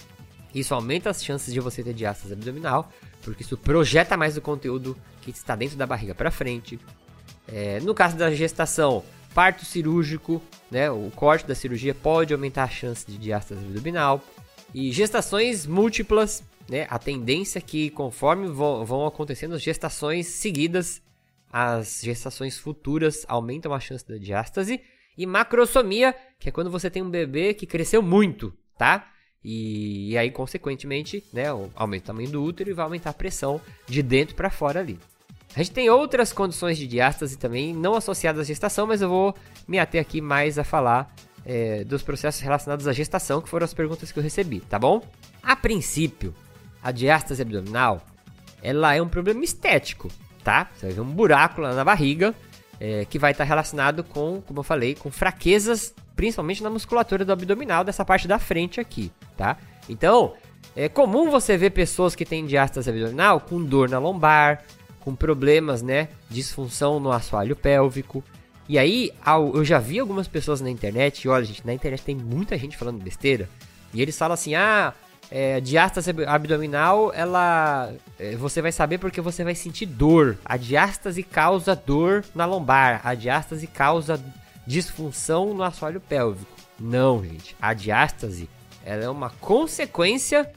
Isso 0.54 0.75
aumenta 0.75 1.11
as 1.11 1.23
chances 1.25 1.52
de 1.52 1.61
você 1.61 1.82
ter 1.82 1.94
diástase 1.94 2.32
abdominal, 2.32 2.90
porque 3.23 3.42
isso 3.42 3.56
projeta 3.56 4.16
mais 4.16 4.37
o 4.37 4.40
conteúdo 4.40 4.97
que 5.20 5.30
está 5.30 5.54
dentro 5.54 5.76
da 5.76 5.87
barriga 5.87 6.14
para 6.14 6.30
frente. 6.30 6.78
É, 7.47 7.80
no 7.80 7.94
caso 7.94 8.16
da 8.16 8.30
gestação, 8.30 9.04
parto 9.35 9.64
cirúrgico, 9.64 10.42
né, 10.70 10.90
o 10.90 11.11
corte 11.14 11.47
da 11.47 11.54
cirurgia 11.54 11.94
pode 11.94 12.32
aumentar 12.32 12.64
a 12.64 12.68
chance 12.68 13.06
de 13.06 13.16
diástase 13.16 13.64
abdominal. 13.64 14.23
E 14.75 14.90
gestações 14.92 15.66
múltiplas, 15.66 16.42
né, 16.68 16.87
a 16.90 16.99
tendência 16.99 17.58
é 17.58 17.62
que 17.62 17.90
conforme 17.90 18.49
vão, 18.49 18.85
vão 18.85 19.06
acontecendo 19.06 19.54
as 19.54 19.62
gestações 19.62 20.26
seguidas, 20.26 21.00
as 21.50 22.00
gestações 22.02 22.58
futuras 22.58 23.24
aumentam 23.28 23.72
a 23.72 23.80
chance 23.80 24.06
da 24.06 24.16
diástase. 24.16 24.80
E 25.16 25.26
macrosomia, 25.26 26.14
que 26.38 26.48
é 26.48 26.52
quando 26.52 26.70
você 26.70 26.88
tem 26.88 27.02
um 27.02 27.10
bebê 27.10 27.52
que 27.52 27.66
cresceu 27.66 28.00
muito, 28.00 28.54
tá? 28.78 29.10
E, 29.42 30.12
e 30.12 30.18
aí, 30.18 30.30
consequentemente, 30.30 31.24
né, 31.32 31.46
aumenta 31.74 32.04
o 32.04 32.06
tamanho 32.06 32.30
do 32.30 32.42
útero 32.42 32.70
e 32.70 32.74
vai 32.74 32.84
aumentar 32.84 33.10
a 33.10 33.14
pressão 33.14 33.60
de 33.86 34.02
dentro 34.02 34.34
para 34.34 34.50
fora 34.50 34.80
ali. 34.80 34.98
A 35.56 35.62
gente 35.62 35.72
tem 35.72 35.88
outras 35.90 36.32
condições 36.32 36.76
de 36.76 36.86
diástase 36.86 37.38
também, 37.38 37.74
não 37.74 37.94
associadas 37.94 38.42
à 38.42 38.44
gestação, 38.44 38.86
mas 38.86 39.00
eu 39.00 39.08
vou 39.08 39.34
me 39.66 39.78
ater 39.78 40.00
aqui 40.00 40.20
mais 40.20 40.58
a 40.58 40.64
falar 40.64 41.12
é, 41.44 41.82
dos 41.84 42.02
processos 42.02 42.40
relacionados 42.40 42.86
à 42.86 42.92
gestação, 42.92 43.40
que 43.40 43.48
foram 43.48 43.64
as 43.64 43.74
perguntas 43.74 44.12
que 44.12 44.18
eu 44.18 44.22
recebi, 44.22 44.60
tá 44.60 44.78
bom? 44.78 45.02
A 45.42 45.56
princípio, 45.56 46.34
a 46.82 46.92
diástase 46.92 47.40
abdominal, 47.40 48.02
ela 48.62 48.94
é 48.94 49.00
um 49.00 49.08
problema 49.08 49.42
estético, 49.42 50.08
tá? 50.48 50.70
Você 50.74 50.86
vai 50.86 50.94
ver 50.94 51.00
um 51.02 51.12
buraco 51.12 51.60
lá 51.60 51.74
na 51.74 51.84
barriga, 51.84 52.34
é, 52.80 53.04
que 53.04 53.18
vai 53.18 53.32
estar 53.32 53.44
relacionado 53.44 54.02
com, 54.02 54.40
como 54.40 54.60
eu 54.60 54.64
falei, 54.64 54.94
com 54.94 55.10
fraquezas, 55.10 55.94
principalmente 56.16 56.62
na 56.62 56.70
musculatura 56.70 57.22
do 57.22 57.30
abdominal, 57.30 57.84
dessa 57.84 58.02
parte 58.02 58.26
da 58.26 58.38
frente 58.38 58.80
aqui, 58.80 59.12
tá? 59.36 59.58
Então, 59.90 60.32
é 60.74 60.88
comum 60.88 61.30
você 61.30 61.54
ver 61.58 61.72
pessoas 61.72 62.14
que 62.14 62.24
têm 62.24 62.46
diástase 62.46 62.88
abdominal 62.88 63.40
com 63.40 63.62
dor 63.62 63.90
na 63.90 63.98
lombar, 63.98 64.64
com 65.00 65.14
problemas, 65.14 65.82
né, 65.82 66.08
disfunção 66.30 66.98
no 66.98 67.12
assoalho 67.12 67.54
pélvico. 67.54 68.24
E 68.66 68.78
aí, 68.78 69.12
eu 69.52 69.62
já 69.66 69.78
vi 69.78 69.98
algumas 69.98 70.26
pessoas 70.28 70.62
na 70.62 70.70
internet, 70.70 71.24
e 71.24 71.28
olha, 71.28 71.44
gente, 71.44 71.66
na 71.66 71.74
internet 71.74 72.02
tem 72.02 72.16
muita 72.16 72.56
gente 72.56 72.74
falando 72.74 73.02
besteira, 73.02 73.50
e 73.92 74.00
eles 74.00 74.16
falam 74.16 74.32
assim: 74.32 74.54
"Ah, 74.54 74.94
é, 75.30 75.61
diástase 75.61 76.11
abdominal, 76.26 77.12
ela 77.14 77.92
é, 78.18 78.35
você 78.37 78.62
vai 78.62 78.73
saber 78.73 78.99
porque 78.99 79.20
você 79.20 79.44
vai 79.44 79.54
sentir 79.54 79.87
dor. 79.87 80.38
A 80.44 80.56
diástase 80.56 81.23
causa 81.23 81.75
dor 81.76 82.25
na 82.35 82.44
lombar, 82.44 83.00
a 83.04 83.14
diástase 83.14 83.66
causa 83.66 84.20
disfunção 84.66 85.54
no 85.54 85.62
assoalho 85.62 86.00
pélvico. 86.00 86.50
Não, 86.78 87.23
gente. 87.25 87.56
A 87.61 87.75
diástase 87.75 88.49
ela 88.85 89.04
é 89.04 89.08
uma 89.08 89.30
consequência 89.30 90.50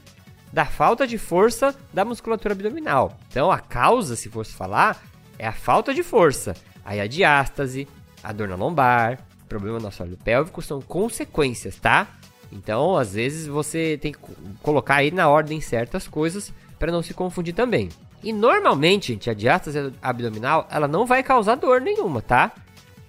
da 0.53 0.65
falta 0.65 1.05
de 1.07 1.17
força 1.17 1.75
da 1.93 2.05
musculatura 2.05 2.53
abdominal. 2.53 3.17
Então 3.29 3.51
a 3.51 3.59
causa, 3.59 4.15
se 4.15 4.29
fosse 4.29 4.53
falar, 4.53 5.01
é 5.37 5.47
a 5.47 5.53
falta 5.53 5.93
de 5.93 6.03
força. 6.03 6.55
Aí 6.83 6.99
a 6.99 7.07
diástase, 7.07 7.87
a 8.23 8.31
dor 8.31 8.47
na 8.47 8.55
lombar, 8.55 9.19
problema 9.49 9.79
no 9.79 9.87
assoalho 9.87 10.17
pélvico 10.17 10.61
são 10.61 10.81
consequências, 10.81 11.75
tá? 11.75 12.07
Então, 12.51 12.97
às 12.97 13.13
vezes 13.13 13.47
você 13.47 13.97
tem 14.01 14.11
que 14.11 14.19
colocar 14.61 14.95
aí 14.95 15.11
na 15.11 15.29
ordem 15.29 15.61
certas 15.61 16.07
coisas 16.07 16.53
para 16.77 16.91
não 16.91 17.01
se 17.01 17.13
confundir 17.13 17.53
também. 17.53 17.89
E 18.23 18.33
normalmente, 18.33 19.13
gente, 19.13 19.29
a 19.29 19.33
diástase 19.33 19.93
abdominal, 20.01 20.67
ela 20.69 20.87
não 20.87 21.05
vai 21.05 21.23
causar 21.23 21.55
dor 21.55 21.81
nenhuma, 21.81 22.21
tá? 22.21 22.51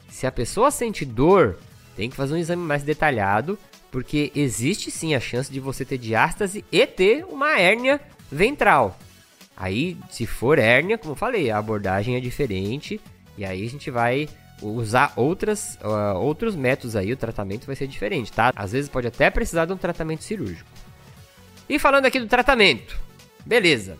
Se 0.08 0.26
a 0.26 0.32
pessoa 0.32 0.70
sente 0.70 1.04
dor, 1.04 1.58
tem 1.96 2.08
que 2.08 2.16
fazer 2.16 2.34
um 2.34 2.38
exame 2.38 2.62
mais 2.62 2.82
detalhado 2.82 3.58
porque 3.90 4.32
existe 4.34 4.90
sim 4.90 5.14
a 5.14 5.20
chance 5.20 5.52
de 5.52 5.60
você 5.60 5.84
ter 5.84 5.98
diástase 5.98 6.64
e 6.72 6.86
ter 6.86 7.26
uma 7.26 7.58
hérnia 7.58 8.00
ventral. 8.30 8.98
Aí, 9.54 9.98
se 10.10 10.26
for 10.26 10.58
hérnia, 10.58 10.96
como 10.96 11.12
eu 11.12 11.16
falei, 11.16 11.50
a 11.50 11.58
abordagem 11.58 12.16
é 12.16 12.20
diferente 12.20 12.98
e 13.36 13.44
aí 13.44 13.66
a 13.66 13.70
gente 13.70 13.90
vai 13.90 14.28
usar 14.62 15.12
outras, 15.16 15.78
uh, 15.82 16.16
outros 16.18 16.54
métodos 16.54 16.96
aí, 16.96 17.12
o 17.12 17.16
tratamento 17.16 17.66
vai 17.66 17.76
ser 17.76 17.86
diferente, 17.86 18.32
tá? 18.32 18.52
Às 18.54 18.72
vezes 18.72 18.88
pode 18.88 19.06
até 19.06 19.30
precisar 19.30 19.66
de 19.66 19.72
um 19.72 19.76
tratamento 19.76 20.22
cirúrgico. 20.24 20.68
E 21.68 21.78
falando 21.78 22.06
aqui 22.06 22.20
do 22.20 22.26
tratamento, 22.26 22.98
beleza. 23.44 23.96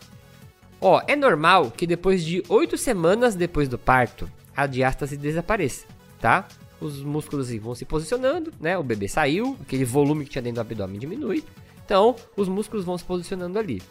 Ó, 0.79 1.01
é 1.07 1.15
normal 1.15 1.71
que 1.71 1.87
depois 1.87 2.23
de 2.23 2.43
8 2.47 2.77
semanas 2.77 3.35
depois 3.35 3.67
do 3.67 3.77
parto, 3.77 4.29
a 4.55 4.67
diástase 4.67 5.17
desapareça, 5.17 5.85
tá? 6.19 6.47
os 6.83 7.01
músculos 7.01 7.53
vão 7.55 7.73
se 7.73 7.85
posicionando, 7.85 8.51
né? 8.59 8.77
O 8.77 8.83
bebê 8.83 9.07
saiu, 9.07 9.57
aquele 9.61 9.85
volume 9.85 10.25
que 10.25 10.31
tinha 10.31 10.41
dentro 10.41 10.55
do 10.55 10.61
abdômen 10.61 10.99
diminui. 10.99 11.43
Então, 11.85 12.15
os 12.35 12.47
músculos 12.47 12.85
vão 12.85 12.97
se 12.97 13.03
posicionando 13.03 13.57
ali. 13.57 13.81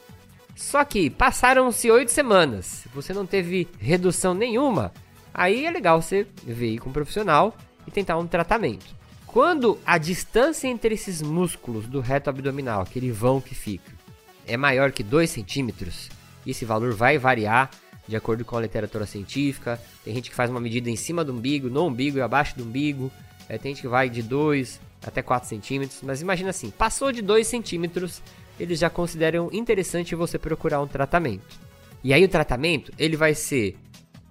Só 0.54 0.84
que 0.84 1.08
passaram-se 1.08 1.90
oito 1.90 2.10
semanas, 2.10 2.86
você 2.94 3.14
não 3.14 3.24
teve 3.24 3.66
redução 3.78 4.34
nenhuma, 4.34 4.92
aí 5.32 5.66
é 5.66 5.70
legal 5.70 6.00
você 6.00 6.26
vir 6.44 6.78
com 6.78 6.90
um 6.90 6.92
profissional 6.92 7.56
e 7.86 7.90
tentar 7.90 8.16
um 8.18 8.26
tratamento. 8.26 8.94
Quando 9.26 9.78
a 9.86 9.96
distância 9.96 10.68
entre 10.68 10.94
esses 10.94 11.22
músculos 11.22 11.86
do 11.86 12.00
reto 12.00 12.28
abdominal, 12.28 12.82
aquele 12.82 13.10
vão 13.10 13.40
que 13.40 13.54
fica, 13.54 13.90
é 14.46 14.56
maior 14.56 14.92
que 14.92 15.02
2 15.02 15.30
centímetros, 15.30 16.10
esse 16.46 16.64
valor 16.64 16.92
vai 16.92 17.16
variar 17.16 17.70
de 18.06 18.16
acordo 18.16 18.44
com 18.44 18.56
a 18.56 18.60
literatura 18.60 19.06
científica. 19.06 19.80
Tem 20.04 20.14
gente 20.14 20.30
que 20.30 20.36
faz 20.36 20.50
uma 20.50 20.60
medida 20.60 20.90
em 20.90 20.96
cima 20.96 21.24
do 21.24 21.32
umbigo, 21.32 21.70
no 21.70 21.86
umbigo 21.86 22.18
e 22.18 22.20
abaixo 22.20 22.56
do 22.56 22.64
umbigo. 22.64 23.10
É, 23.48 23.56
tem 23.56 23.72
gente 23.72 23.82
que 23.82 23.88
vai 23.88 24.08
de 24.10 24.22
2 24.22 24.80
até 25.04 25.22
4 25.22 25.48
centímetros. 25.48 26.00
Mas 26.02 26.20
imagina 26.20 26.50
assim, 26.50 26.70
passou 26.70 27.12
de 27.12 27.22
2 27.22 27.46
centímetros, 27.46 28.22
eles 28.58 28.78
já 28.78 28.90
consideram 28.90 29.48
interessante 29.52 30.14
você 30.14 30.38
procurar 30.38 30.80
um 30.80 30.86
tratamento. 30.86 31.60
E 32.04 32.12
aí 32.12 32.24
o 32.24 32.28
tratamento, 32.28 32.92
ele 32.98 33.16
vai 33.16 33.34
ser 33.34 33.76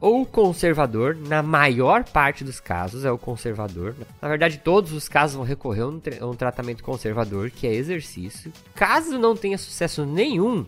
ou 0.01 0.25
conservador, 0.25 1.15
na 1.15 1.43
maior 1.43 2.03
parte 2.03 2.43
dos 2.43 2.59
casos 2.59 3.05
é 3.05 3.11
o 3.11 3.19
conservador. 3.19 3.95
Na 4.19 4.27
verdade, 4.27 4.57
todos 4.57 4.91
os 4.91 5.07
casos 5.07 5.35
vão 5.35 5.45
recorrer 5.45 5.83
a 5.83 5.87
um, 5.87 5.99
tra 5.99 6.25
um 6.25 6.33
tratamento 6.33 6.83
conservador, 6.83 7.51
que 7.51 7.67
é 7.67 7.73
exercício. 7.73 8.51
Caso 8.73 9.19
não 9.19 9.35
tenha 9.37 9.59
sucesso 9.59 10.03
nenhum, 10.03 10.65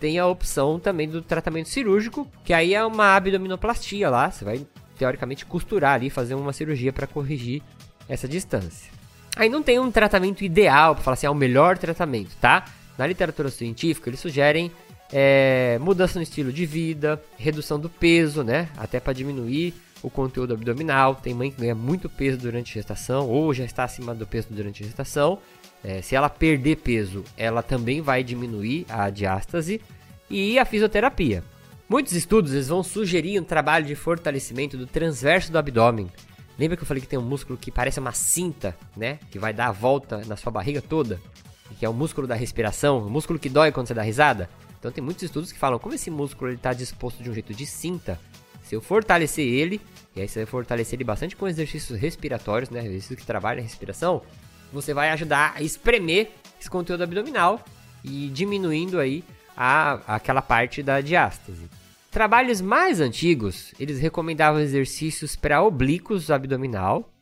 tem 0.00 0.18
a 0.18 0.26
opção 0.26 0.80
também 0.80 1.06
do 1.06 1.20
tratamento 1.20 1.68
cirúrgico, 1.68 2.26
que 2.44 2.54
aí 2.54 2.72
é 2.72 2.84
uma 2.84 3.14
abdominoplastia 3.14 4.08
lá, 4.08 4.30
você 4.30 4.44
vai 4.44 4.66
teoricamente 4.96 5.44
costurar 5.44 5.94
ali, 5.94 6.08
fazer 6.08 6.34
uma 6.34 6.52
cirurgia 6.52 6.92
para 6.92 7.06
corrigir 7.06 7.62
essa 8.08 8.26
distância. 8.26 8.90
Aí 9.36 9.48
não 9.48 9.62
tem 9.62 9.78
um 9.78 9.90
tratamento 9.90 10.42
ideal 10.42 10.94
para 10.94 11.04
falar 11.04 11.14
assim, 11.14 11.26
é 11.26 11.30
o 11.30 11.34
melhor 11.34 11.76
tratamento, 11.76 12.34
tá? 12.40 12.64
Na 12.96 13.06
literatura 13.06 13.50
científica 13.50 14.08
eles 14.08 14.20
sugerem 14.20 14.72
é, 15.12 15.78
mudança 15.80 16.18
no 16.18 16.22
estilo 16.22 16.52
de 16.52 16.64
vida, 16.64 17.22
redução 17.36 17.78
do 17.78 17.90
peso, 17.90 18.42
né? 18.42 18.68
Até 18.76 18.98
para 18.98 19.12
diminuir 19.12 19.74
o 20.02 20.08
conteúdo 20.10 20.54
abdominal. 20.54 21.14
Tem 21.14 21.34
mãe 21.34 21.50
que 21.50 21.60
ganha 21.60 21.74
muito 21.74 22.08
peso 22.08 22.38
durante 22.38 22.70
a 22.70 22.74
gestação 22.80 23.28
ou 23.28 23.52
já 23.52 23.64
está 23.64 23.84
acima 23.84 24.14
do 24.14 24.26
peso 24.26 24.48
durante 24.50 24.82
a 24.82 24.86
gestação. 24.86 25.38
É, 25.84 26.00
se 26.00 26.14
ela 26.14 26.30
perder 26.30 26.76
peso, 26.76 27.24
ela 27.36 27.62
também 27.62 28.00
vai 28.00 28.24
diminuir 28.24 28.86
a 28.88 29.10
diástase 29.10 29.80
e 30.30 30.58
a 30.58 30.64
fisioterapia. 30.64 31.44
Muitos 31.88 32.14
estudos 32.14 32.52
eles 32.52 32.68
vão 32.68 32.82
sugerir 32.82 33.38
um 33.38 33.44
trabalho 33.44 33.84
de 33.84 33.94
fortalecimento 33.94 34.78
do 34.78 34.86
transverso 34.86 35.52
do 35.52 35.58
abdômen. 35.58 36.10
Lembra 36.58 36.76
que 36.76 36.84
eu 36.84 36.86
falei 36.86 37.00
que 37.00 37.08
tem 37.08 37.18
um 37.18 37.22
músculo 37.22 37.58
que 37.58 37.70
parece 37.70 37.98
uma 37.98 38.12
cinta, 38.12 38.74
né? 38.96 39.18
Que 39.30 39.38
vai 39.38 39.52
dar 39.52 39.66
a 39.66 39.72
volta 39.72 40.22
na 40.26 40.36
sua 40.36 40.52
barriga 40.52 40.80
toda? 40.80 41.20
Que 41.78 41.84
é 41.84 41.88
o 41.88 41.92
músculo 41.92 42.26
da 42.26 42.34
respiração, 42.34 42.98
o 42.98 43.10
músculo 43.10 43.38
que 43.38 43.48
dói 43.48 43.72
quando 43.72 43.88
você 43.88 43.94
dá 43.94 44.02
risada? 44.02 44.48
Então 44.82 44.90
tem 44.90 45.04
muitos 45.04 45.22
estudos 45.22 45.52
que 45.52 45.58
falam 45.60 45.78
como 45.78 45.94
esse 45.94 46.10
músculo 46.10 46.50
está 46.50 46.72
disposto 46.72 47.22
de 47.22 47.30
um 47.30 47.32
jeito 47.32 47.54
de 47.54 47.64
cinta. 47.64 48.18
Se 48.64 48.74
eu 48.74 48.80
fortalecer 48.80 49.46
ele, 49.46 49.80
e 50.16 50.20
aí 50.20 50.26
você 50.26 50.40
vai 50.40 50.46
fortalecer 50.46 50.96
ele 50.96 51.04
bastante 51.04 51.36
com 51.36 51.46
exercícios 51.46 51.96
respiratórios, 51.96 52.68
né? 52.68 52.80
Exercícios 52.80 53.20
que 53.20 53.24
trabalham 53.24 53.60
a 53.60 53.62
respiração, 53.62 54.22
você 54.72 54.92
vai 54.92 55.10
ajudar 55.10 55.52
a 55.54 55.62
espremer 55.62 56.32
esse 56.60 56.68
conteúdo 56.68 57.04
abdominal 57.04 57.64
e 58.02 58.28
diminuindo 58.30 58.98
aí 58.98 59.22
a, 59.56 60.16
aquela 60.16 60.42
parte 60.42 60.82
da 60.82 61.00
diástase. 61.00 61.70
Trabalhos 62.10 62.60
mais 62.60 62.98
antigos, 62.98 63.72
eles 63.78 64.00
recomendavam 64.00 64.60
exercícios 64.60 65.36
para 65.36 65.62
oblíquos 65.62 66.28
abdominal, 66.28 67.14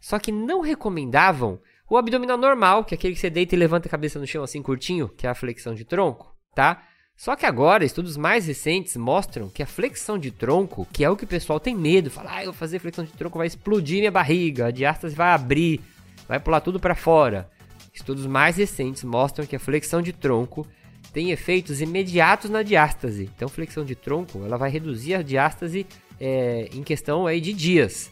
só 0.00 0.18
que 0.18 0.32
não 0.32 0.62
recomendavam 0.62 1.60
o 1.88 1.96
abdominal 1.96 2.36
normal, 2.36 2.84
que 2.84 2.92
é 2.92 2.96
aquele 2.96 3.14
que 3.14 3.20
você 3.20 3.30
deita 3.30 3.54
e 3.54 3.58
levanta 3.58 3.86
a 3.86 3.90
cabeça 3.90 4.18
no 4.18 4.26
chão 4.26 4.42
assim 4.42 4.60
curtinho, 4.60 5.08
que 5.10 5.28
é 5.28 5.30
a 5.30 5.34
flexão 5.34 5.76
de 5.76 5.84
tronco, 5.84 6.34
tá? 6.56 6.82
Só 7.16 7.36
que 7.36 7.46
agora, 7.46 7.84
estudos 7.84 8.16
mais 8.16 8.46
recentes 8.46 8.96
mostram 8.96 9.48
que 9.48 9.62
a 9.62 9.66
flexão 9.66 10.18
de 10.18 10.30
tronco, 10.30 10.86
que 10.92 11.04
é 11.04 11.10
o 11.10 11.16
que 11.16 11.24
o 11.24 11.28
pessoal 11.28 11.60
tem 11.60 11.74
medo, 11.74 12.10
fala, 12.10 12.36
ah, 12.36 12.40
eu 12.40 12.46
vou 12.46 12.54
fazer 12.54 12.80
flexão 12.80 13.04
de 13.04 13.12
tronco, 13.12 13.38
vai 13.38 13.46
explodir 13.46 13.98
minha 13.98 14.10
barriga, 14.10 14.66
a 14.66 14.70
diástase 14.70 15.14
vai 15.14 15.30
abrir, 15.30 15.80
vai 16.28 16.40
pular 16.40 16.60
tudo 16.60 16.80
para 16.80 16.94
fora. 16.94 17.48
Estudos 17.92 18.26
mais 18.26 18.56
recentes 18.56 19.04
mostram 19.04 19.46
que 19.46 19.54
a 19.54 19.60
flexão 19.60 20.02
de 20.02 20.12
tronco 20.12 20.66
tem 21.12 21.30
efeitos 21.30 21.80
imediatos 21.80 22.50
na 22.50 22.62
diástase. 22.62 23.30
Então, 23.36 23.48
flexão 23.48 23.84
de 23.84 23.94
tronco, 23.94 24.44
ela 24.44 24.56
vai 24.56 24.68
reduzir 24.68 25.14
a 25.14 25.22
diástase 25.22 25.86
é, 26.20 26.68
em 26.72 26.82
questão 26.82 27.26
aí 27.26 27.40
de 27.40 27.52
dias. 27.52 28.10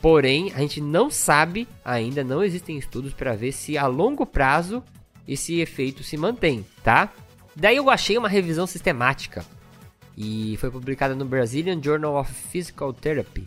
Porém, 0.00 0.52
a 0.54 0.60
gente 0.60 0.80
não 0.80 1.10
sabe, 1.10 1.68
ainda 1.84 2.24
não 2.24 2.42
existem 2.42 2.78
estudos 2.78 3.12
para 3.12 3.34
ver 3.34 3.52
se 3.52 3.76
a 3.76 3.86
longo 3.86 4.24
prazo 4.24 4.82
esse 5.26 5.60
efeito 5.60 6.02
se 6.02 6.16
mantém, 6.16 6.64
tá? 6.82 7.12
Daí 7.58 7.76
eu 7.76 7.90
achei 7.90 8.16
uma 8.16 8.28
revisão 8.28 8.68
sistemática 8.68 9.44
e 10.16 10.56
foi 10.58 10.70
publicada 10.70 11.12
no 11.12 11.24
Brazilian 11.24 11.82
Journal 11.82 12.14
of 12.14 12.32
Physical 12.32 12.92
Therapy 12.92 13.44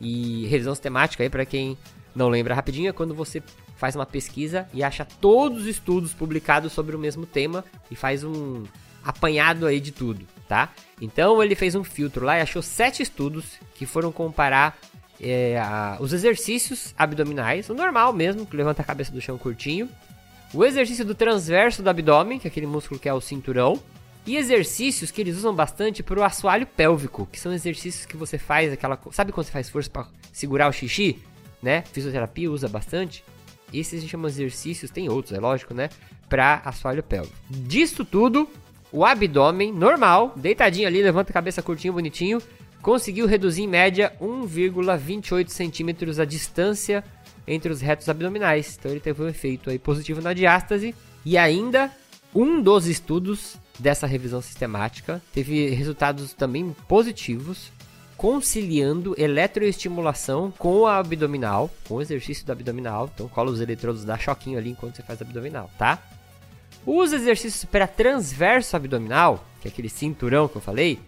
E 0.00 0.44
revisão 0.46 0.74
sistemática 0.74 1.22
aí, 1.22 1.30
para 1.30 1.46
quem 1.46 1.78
não 2.16 2.28
lembra 2.28 2.52
rapidinho, 2.52 2.88
é 2.88 2.92
quando 2.92 3.14
você 3.14 3.40
faz 3.76 3.94
uma 3.94 4.04
pesquisa 4.04 4.68
e 4.74 4.82
acha 4.82 5.04
todos 5.04 5.62
os 5.62 5.66
estudos 5.68 6.12
publicados 6.12 6.72
sobre 6.72 6.96
o 6.96 6.98
mesmo 6.98 7.26
tema 7.26 7.64
e 7.92 7.94
faz 7.94 8.24
um 8.24 8.64
apanhado 9.04 9.66
aí 9.66 9.78
de 9.78 9.92
tudo, 9.92 10.26
tá? 10.48 10.72
Então 11.00 11.40
ele 11.40 11.54
fez 11.54 11.76
um 11.76 11.84
filtro 11.84 12.24
lá 12.24 12.38
e 12.38 12.40
achou 12.40 12.60
sete 12.60 13.04
estudos 13.04 13.58
que 13.76 13.86
foram 13.86 14.10
comparar 14.10 14.76
é, 15.20 15.58
a, 15.60 15.96
os 16.00 16.12
exercícios 16.12 16.92
abdominais, 16.98 17.68
o 17.68 17.74
normal 17.74 18.12
mesmo, 18.12 18.46
que 18.46 18.56
levanta 18.56 18.82
a 18.82 18.84
cabeça 18.84 19.12
do 19.12 19.20
chão 19.20 19.38
curtinho, 19.38 19.88
o 20.54 20.64
exercício 20.64 21.04
do 21.04 21.14
transverso 21.14 21.82
do 21.82 21.90
abdômen, 21.90 22.38
que 22.38 22.46
é 22.46 22.50
aquele 22.50 22.66
músculo 22.66 23.00
que 23.00 23.08
é 23.08 23.12
o 23.12 23.20
cinturão, 23.20 23.78
e 24.24 24.36
exercícios 24.36 25.10
que 25.10 25.20
eles 25.20 25.36
usam 25.36 25.54
bastante 25.54 26.02
para 26.02 26.18
o 26.18 26.22
assoalho 26.22 26.66
pélvico, 26.66 27.28
que 27.30 27.38
são 27.38 27.52
exercícios 27.52 28.06
que 28.06 28.16
você 28.16 28.38
faz 28.38 28.72
aquela, 28.72 28.98
sabe 29.10 29.32
quando 29.32 29.46
você 29.46 29.52
faz 29.52 29.68
força 29.68 29.90
para 29.90 30.06
segurar 30.32 30.68
o 30.68 30.72
xixi, 30.72 31.18
né? 31.60 31.82
Fisioterapia 31.92 32.50
usa 32.50 32.68
bastante. 32.68 33.24
Esses 33.72 34.02
se 34.02 34.08
chamam 34.08 34.28
exercícios, 34.28 34.90
tem 34.90 35.08
outros, 35.08 35.36
é 35.36 35.40
lógico, 35.40 35.74
né? 35.74 35.90
Para 36.28 36.62
assoalho 36.64 37.02
pélvico. 37.02 37.34
Disso 37.50 38.04
tudo, 38.04 38.48
o 38.92 39.04
abdômen 39.04 39.72
normal, 39.72 40.32
deitadinho 40.36 40.86
ali, 40.86 41.02
levanta 41.02 41.32
a 41.32 41.34
cabeça 41.34 41.60
curtinho, 41.60 41.92
bonitinho, 41.92 42.40
conseguiu 42.80 43.26
reduzir 43.26 43.62
em 43.62 43.68
média 43.68 44.12
1,28 44.20 45.48
centímetros 45.48 46.20
a 46.20 46.24
distância 46.24 47.02
entre 47.46 47.72
os 47.72 47.80
retos 47.80 48.08
abdominais. 48.08 48.76
Então 48.78 48.90
ele 48.90 49.00
teve 49.00 49.22
um 49.22 49.28
efeito 49.28 49.70
aí 49.70 49.78
positivo 49.78 50.20
na 50.20 50.32
diástase. 50.32 50.94
E 51.24 51.38
ainda, 51.38 51.90
um 52.34 52.60
dos 52.60 52.86
estudos 52.86 53.56
dessa 53.78 54.06
revisão 54.06 54.40
sistemática 54.40 55.22
teve 55.32 55.70
resultados 55.70 56.32
também 56.32 56.74
positivos, 56.86 57.72
conciliando 58.16 59.14
eletroestimulação 59.18 60.52
com 60.56 60.86
a 60.86 60.98
abdominal, 60.98 61.70
com 61.88 61.94
o 61.96 62.02
exercício 62.02 62.46
do 62.46 62.52
abdominal. 62.52 63.10
Então 63.12 63.28
cola 63.28 63.50
os 63.50 63.60
eletrodos, 63.60 64.04
dá 64.04 64.18
choquinho 64.18 64.58
ali 64.58 64.70
enquanto 64.70 64.96
você 64.96 65.02
faz 65.02 65.20
abdominal, 65.20 65.70
tá? 65.78 66.02
Os 66.86 67.12
exercícios 67.12 67.64
para 67.64 67.86
transverso 67.86 68.76
abdominal, 68.76 69.44
que 69.60 69.68
é 69.68 69.70
aquele 69.70 69.88
cinturão 69.88 70.46
que 70.46 70.56
eu 70.56 70.60
falei, 70.60 71.00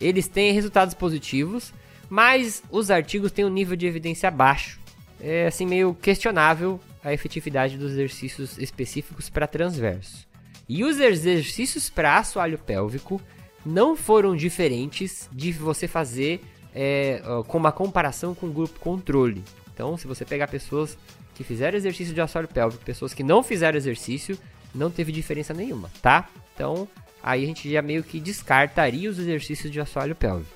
eles 0.00 0.28
têm 0.28 0.52
resultados 0.52 0.94
positivos, 0.94 1.72
mas 2.08 2.62
os 2.70 2.90
artigos 2.90 3.32
têm 3.32 3.44
um 3.44 3.50
nível 3.50 3.76
de 3.76 3.86
evidência 3.86 4.30
baixo. 4.30 4.78
É 5.20 5.46
assim 5.46 5.66
meio 5.66 5.94
questionável 5.94 6.80
a 7.02 7.12
efetividade 7.12 7.78
dos 7.78 7.92
exercícios 7.92 8.58
específicos 8.58 9.30
para 9.30 9.46
transverso. 9.46 10.26
E 10.68 10.84
os 10.84 10.98
exercícios 10.98 11.88
para 11.88 12.18
assoalho 12.18 12.58
pélvico 12.58 13.20
não 13.64 13.96
foram 13.96 14.34
diferentes 14.36 15.28
de 15.32 15.52
você 15.52 15.88
fazer 15.88 16.40
é, 16.74 17.20
com 17.46 17.58
uma 17.58 17.72
comparação 17.72 18.34
com 18.34 18.46
o 18.46 18.52
grupo 18.52 18.78
controle. 18.78 19.42
Então, 19.72 19.96
se 19.96 20.06
você 20.06 20.24
pegar 20.24 20.48
pessoas 20.48 20.96
que 21.34 21.44
fizeram 21.44 21.76
exercício 21.76 22.14
de 22.14 22.20
assoalho 22.20 22.48
pélvico, 22.48 22.84
pessoas 22.84 23.14
que 23.14 23.22
não 23.22 23.42
fizeram 23.42 23.76
exercício, 23.76 24.38
não 24.74 24.90
teve 24.90 25.12
diferença 25.12 25.54
nenhuma, 25.54 25.90
tá? 26.02 26.28
Então, 26.54 26.88
aí 27.22 27.44
a 27.44 27.46
gente 27.46 27.70
já 27.70 27.82
meio 27.82 28.02
que 28.02 28.20
descartaria 28.20 29.10
os 29.10 29.18
exercícios 29.18 29.70
de 29.70 29.80
assoalho 29.80 30.14
pélvico. 30.14 30.50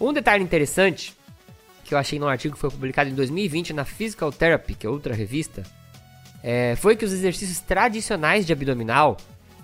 Um 0.00 0.12
detalhe 0.12 0.42
interessante 0.42 1.14
que 1.90 1.94
eu 1.94 1.98
achei 1.98 2.20
num 2.20 2.28
artigo 2.28 2.54
que 2.54 2.60
foi 2.60 2.70
publicado 2.70 3.10
em 3.10 3.14
2020 3.14 3.72
na 3.72 3.84
Physical 3.84 4.30
Therapy, 4.30 4.76
que 4.76 4.86
é 4.86 4.88
outra 4.88 5.12
revista, 5.12 5.64
é, 6.40 6.76
foi 6.76 6.94
que 6.94 7.04
os 7.04 7.12
exercícios 7.12 7.58
tradicionais 7.58 8.46
de 8.46 8.52
abdominal, 8.52 9.16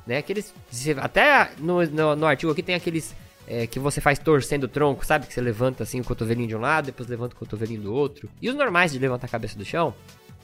né, 0.05 0.19
aqueles 0.19 0.53
até 1.01 1.53
no, 1.57 1.87
no, 1.87 2.17
no 2.17 2.27
artigo 2.27 2.51
aqui 2.51 2.65
tem 2.65 2.75
aqueles 2.75 3.15
é, 3.47 3.69
que 3.69 3.79
você 3.79 4.01
faz 4.01 4.19
torcendo 4.19 4.65
o 4.65 4.69
tronco, 4.69 5.07
sabe? 5.07 5.29
Que 5.29 5.35
você 5.35 5.41
levanta 5.41 5.85
assim 5.85 6.01
o 6.01 6.05
cotovelinho 6.05 6.49
de 6.49 6.57
um 6.57 6.61
lado, 6.61 6.87
depois 6.87 7.09
levanta 7.09 7.37
o 7.37 7.39
cotovelinho 7.39 7.83
do 7.83 7.95
outro. 7.95 8.29
E 8.43 8.51
os 8.51 8.57
normais 8.57 8.91
de 8.91 8.99
levantar 8.99 9.29
a 9.29 9.31
cabeça 9.31 9.57
do 9.57 9.65
chão, 9.65 9.95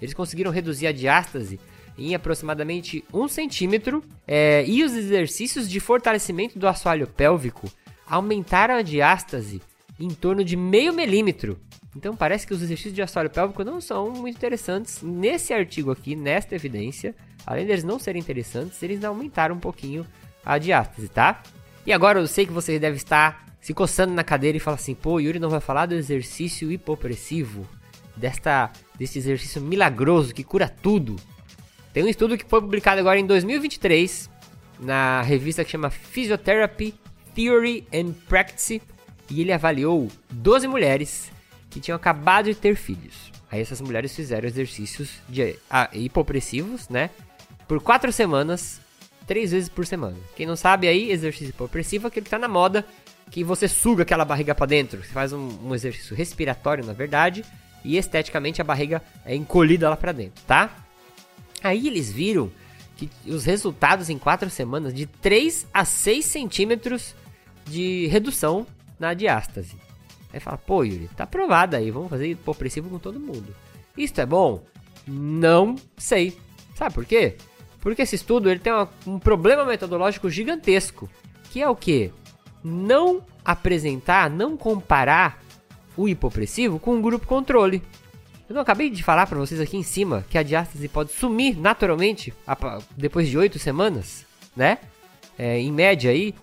eles 0.01 0.15
conseguiram 0.15 0.53
reduzir 0.53 0.87
a 0.87 0.93
diástase 0.93 1.59
em 1.99 2.15
aproximadamente 2.15 3.05
1 3.13 3.27
centímetro. 3.27 4.05
É, 4.25 4.65
e 4.69 4.85
os 4.85 4.95
exercícios 4.95 5.69
de 5.69 5.81
fortalecimento 5.81 6.61
do 6.61 6.69
assoalho 6.69 7.09
pélvico 7.09 7.69
aumentaram 8.07 8.77
a 8.77 8.83
diástase 8.83 9.61
em 9.99 10.11
torno 10.11 10.45
de 10.45 10.57
meio 10.57 10.93
milímetro. 10.93 11.59
Então 11.97 12.17
parece 12.17 12.47
que 12.47 12.55
os 12.55 12.63
exercícios 12.63 12.95
de 12.95 13.03
assoalho 13.03 13.31
pélvico 13.31 13.63
não 13.65 13.81
são 13.81 14.11
muito 14.11 14.37
interessantes 14.37 15.03
nesse 15.03 15.53
artigo 15.53 15.91
aqui, 15.91 16.17
nesta 16.17 16.55
evidência. 16.55 17.15
Além 17.47 17.67
deles 17.67 17.85
não 17.85 17.99
serem 17.99 18.21
interessantes, 18.21 18.83
eles 18.83 19.05
aumentaram 19.05 19.57
um 19.57 19.61
pouquinho 19.61 20.07
a 20.45 20.59
diástase, 20.59 21.09
tá? 21.09 21.43
E 21.87 21.93
agora 21.93 22.19
eu 22.19 22.27
sei 22.27 22.47
que 22.47 22.53
você 22.53 22.79
deve 22.79 22.97
estar 22.97 23.47
se 23.61 23.75
coçando 23.75 24.15
na 24.15 24.25
cadeira 24.25 24.57
e 24.57 24.61
falar 24.61 24.77
assim: 24.77 24.95
pô, 24.95 25.21
Yuri 25.21 25.39
não 25.39 25.51
vai 25.51 25.61
falar 25.61 25.87
do 25.87 25.95
exercício 25.95 26.71
hipopressivo, 26.73 27.67
desta, 28.17 28.71
desse 28.99 29.19
exercício 29.19 29.61
milagroso 29.61 30.35
que 30.35 30.45
cura 30.45 30.69
tudo. 30.69 31.17
Tem 31.93 32.03
um 32.03 32.09
estudo 32.09 32.39
que 32.39 32.47
foi 32.47 32.61
publicado 32.61 33.01
agora 33.01 33.19
em 33.19 33.27
2023 33.27 34.31
na 34.81 35.23
revista 35.23 35.65
que 35.65 35.71
chama 35.71 35.91
Physiotherapy 35.91 36.95
Theory 37.35 37.87
and 37.93 38.13
Practice 38.29 38.81
e 39.33 39.41
ele 39.41 39.53
avaliou 39.53 40.09
12 40.31 40.69
mulheres 40.69 41.33
que 41.71 41.81
tinham 41.81 41.97
acabado 41.97 42.45
de 42.45 42.55
ter 42.55 42.77
filhos. 42.77 43.33
Aí 43.51 43.63
essas 43.63 43.81
mulheres 43.81 44.15
fizeram 44.15 44.47
exercícios 44.47 45.11
de 45.27 45.57
ah, 45.71 45.89
hipopressivos, 45.95 46.87
né? 46.91 47.09
Por 47.67 47.81
4 47.81 48.13
semanas, 48.13 48.79
3 49.27 49.53
vezes 49.53 49.69
por 49.71 49.87
semana. 49.87 50.17
Quem 50.37 50.47
não 50.47 50.55
sabe 50.55 50.87
aí, 50.87 51.11
exercício 51.11 51.49
hipopressivo 51.49 52.07
é 52.07 52.09
aquele 52.09 52.25
que 52.25 52.31
tá 52.31 52.39
na 52.39 52.47
moda, 52.47 52.85
que 53.31 53.43
você 53.43 53.67
suga 53.67 54.03
aquela 54.03 54.25
barriga 54.27 54.55
para 54.55 54.67
dentro. 54.67 55.03
Você 55.03 55.13
faz 55.13 55.33
um, 55.33 55.49
um 55.65 55.75
exercício 55.75 56.15
respiratório, 56.15 56.85
na 56.85 56.93
verdade, 56.93 57.43
e 57.83 57.97
esteticamente 57.97 58.61
a 58.61 58.65
barriga 58.65 59.03
é 59.25 59.35
encolhida 59.35 59.89
lá 59.89 59.97
para 59.97 60.13
dentro, 60.13 60.45
tá? 60.47 60.77
Aí 61.63 61.87
eles 61.87 62.13
viram 62.13 62.53
que 62.97 63.09
os 63.27 63.47
resultados 63.47 64.11
em 64.11 64.19
4 64.19 64.51
semanas 64.51 64.93
de 64.93 65.07
3 65.07 65.67
a 65.73 65.87
6 65.87 66.23
centímetros 66.23 67.15
de 67.65 68.09
redução 68.09 68.67
na 69.03 69.15
diástase. 69.15 69.77
Aí 70.33 70.39
fala, 70.39 70.57
pô, 70.57 70.85
Yuri, 70.85 71.11
tá 71.17 71.25
aprovado 71.25 71.77
aí, 71.77 71.91
vamos 71.91 72.09
fazer 72.09 72.29
hipopressivo 72.29 72.89
com 72.89 72.99
todo 72.99 73.21
mundo. 73.21 73.55
Isto 73.99 74.21
é 74.21 74.27
bom? 74.27 74.63
Não 75.07 75.75
sei. 75.97 76.39
Sabe 76.77 76.95
por 76.95 77.05
quê? 77.05 77.37
Porque 77.81 78.03
esse 78.03 78.15
estudo 78.15 78.49
ele 78.49 78.61
tem 78.61 78.73
uma, 78.73 78.89
um 79.07 79.19
problema 79.19 79.65
metodológico 79.65 80.31
gigantesco, 80.31 81.11
que 81.51 81.61
é 81.61 81.69
o 81.69 81.75
que? 81.75 82.13
Não 82.63 83.23
apresentar, 83.45 84.31
não 84.31 84.57
comparar 84.57 85.43
o 85.97 86.09
hipopressivo 86.09 86.79
com 86.79 86.97
o 86.97 87.03
grupo 87.03 87.27
controle. 87.27 87.83
Eu 88.49 88.55
não 88.55 88.63
acabei 88.63 88.89
de 88.89 89.03
falar 89.03 89.27
para 89.27 89.39
vocês 89.39 89.61
aqui 89.61 89.77
em 89.77 89.83
cima 89.83 90.25
que 90.31 90.39
a 90.39 90.43
diástase 90.43 90.89
pode 90.89 91.11
sumir 91.11 91.59
naturalmente 91.59 92.33
depois 92.97 93.29
de 93.29 93.37
oito 93.37 93.59
semanas, 93.59 94.25
né? 94.57 94.79
É, 95.37 95.59
em 95.59 95.73
média 95.73 96.13
aí. 96.13 96.35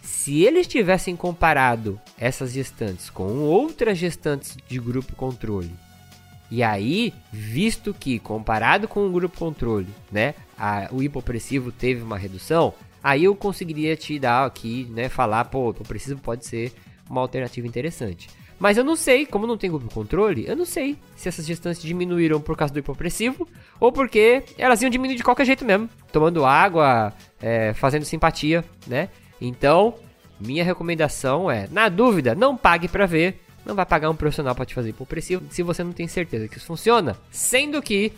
Se 0.00 0.42
eles 0.42 0.66
tivessem 0.66 1.14
comparado 1.14 2.00
essas 2.18 2.52
gestantes 2.52 3.10
com 3.10 3.38
outras 3.38 3.98
gestantes 3.98 4.56
de 4.66 4.78
grupo 4.78 5.14
controle, 5.14 5.70
e 6.50 6.64
aí, 6.64 7.14
visto 7.32 7.94
que 7.94 8.18
comparado 8.18 8.88
com 8.88 9.06
o 9.06 9.12
grupo 9.12 9.38
controle, 9.38 9.86
né, 10.10 10.34
a, 10.58 10.88
o 10.90 11.00
hipopressivo 11.02 11.70
teve 11.70 12.02
uma 12.02 12.18
redução, 12.18 12.74
aí 13.02 13.24
eu 13.24 13.36
conseguiria 13.36 13.96
te 13.96 14.18
dar 14.18 14.46
aqui, 14.46 14.88
né, 14.90 15.08
falar, 15.08 15.44
pô, 15.44 15.68
o 15.68 15.70
hipopressivo 15.70 16.20
pode 16.20 16.44
ser 16.44 16.72
uma 17.08 17.20
alternativa 17.20 17.66
interessante. 17.66 18.28
Mas 18.58 18.76
eu 18.76 18.84
não 18.84 18.96
sei, 18.96 19.24
como 19.24 19.46
não 19.46 19.56
tem 19.56 19.70
grupo 19.70 19.92
controle, 19.94 20.44
eu 20.46 20.54
não 20.54 20.66
sei 20.66 20.98
se 21.16 21.28
essas 21.28 21.46
distâncias 21.46 21.82
diminuíram 21.82 22.40
por 22.40 22.56
causa 22.56 22.74
do 22.74 22.78
hipopressivo 22.78 23.48
ou 23.78 23.90
porque 23.90 24.42
elas 24.58 24.82
iam 24.82 24.90
diminuir 24.90 25.16
de 25.16 25.24
qualquer 25.24 25.46
jeito 25.46 25.64
mesmo, 25.64 25.88
tomando 26.12 26.44
água, 26.44 27.14
é, 27.40 27.72
fazendo 27.72 28.04
simpatia, 28.04 28.62
né? 28.86 29.08
Então, 29.40 29.94
minha 30.38 30.64
recomendação 30.64 31.50
é, 31.50 31.68
na 31.70 31.88
dúvida, 31.88 32.34
não 32.34 32.56
pague 32.56 32.88
para 32.88 33.06
ver, 33.06 33.42
não 33.64 33.74
vai 33.74 33.86
pagar 33.86 34.10
um 34.10 34.16
profissional 34.16 34.54
para 34.54 34.66
te 34.66 34.74
fazer 34.74 34.90
hipopressivo 34.90 35.44
se 35.50 35.62
você 35.62 35.84
não 35.84 35.92
tem 35.92 36.08
certeza 36.08 36.48
que 36.48 36.56
isso 36.56 36.66
funciona, 36.66 37.16
sendo 37.30 37.80
que 37.82 38.12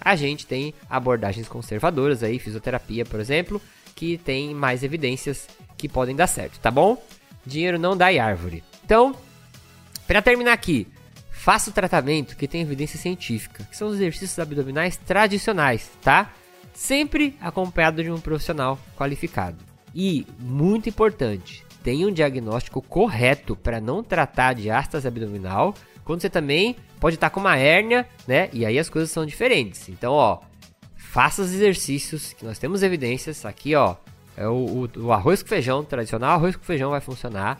a 0.00 0.14
gente 0.14 0.46
tem 0.46 0.74
abordagens 0.88 1.48
conservadoras 1.48 2.22
aí, 2.22 2.38
fisioterapia, 2.38 3.04
por 3.04 3.18
exemplo, 3.18 3.60
que 3.94 4.18
tem 4.18 4.54
mais 4.54 4.82
evidências 4.82 5.48
que 5.76 5.88
podem 5.88 6.14
dar 6.14 6.26
certo, 6.26 6.60
tá 6.60 6.70
bom? 6.70 7.02
Dinheiro 7.44 7.78
não 7.78 7.96
dá 7.96 8.12
em 8.12 8.18
árvore. 8.18 8.62
Então, 8.84 9.14
para 10.06 10.22
terminar 10.22 10.52
aqui, 10.52 10.86
faça 11.30 11.70
o 11.70 11.72
tratamento 11.72 12.36
que 12.36 12.46
tem 12.46 12.60
evidência 12.60 12.98
científica, 12.98 13.64
que 13.64 13.76
são 13.76 13.88
os 13.88 13.94
exercícios 13.94 14.38
abdominais 14.38 14.96
tradicionais, 14.96 15.90
tá? 16.02 16.32
Sempre 16.74 17.36
acompanhado 17.40 18.02
de 18.02 18.10
um 18.10 18.20
profissional 18.20 18.78
qualificado. 18.96 19.65
E, 19.98 20.26
muito 20.38 20.90
importante, 20.90 21.64
tenha 21.82 22.06
um 22.06 22.12
diagnóstico 22.12 22.82
correto 22.82 23.56
para 23.56 23.80
não 23.80 24.02
tratar 24.02 24.52
de 24.52 24.64
diástase 24.64 25.08
abdominal, 25.08 25.74
quando 26.04 26.20
você 26.20 26.28
também 26.28 26.76
pode 27.00 27.14
estar 27.14 27.30
com 27.30 27.40
uma 27.40 27.56
hérnia, 27.56 28.06
né? 28.28 28.50
E 28.52 28.66
aí 28.66 28.78
as 28.78 28.90
coisas 28.90 29.10
são 29.10 29.24
diferentes. 29.24 29.88
Então, 29.88 30.12
ó, 30.12 30.40
faça 30.96 31.40
os 31.40 31.50
exercícios 31.50 32.34
que 32.34 32.44
nós 32.44 32.58
temos 32.58 32.82
evidências. 32.82 33.46
Aqui, 33.46 33.74
ó, 33.74 33.96
é 34.36 34.46
o, 34.46 34.52
o, 34.96 35.00
o 35.04 35.12
arroz 35.12 35.42
com 35.42 35.48
feijão, 35.48 35.82
tradicional 35.82 36.32
arroz 36.32 36.54
com 36.56 36.62
feijão 36.62 36.90
vai 36.90 37.00
funcionar 37.00 37.58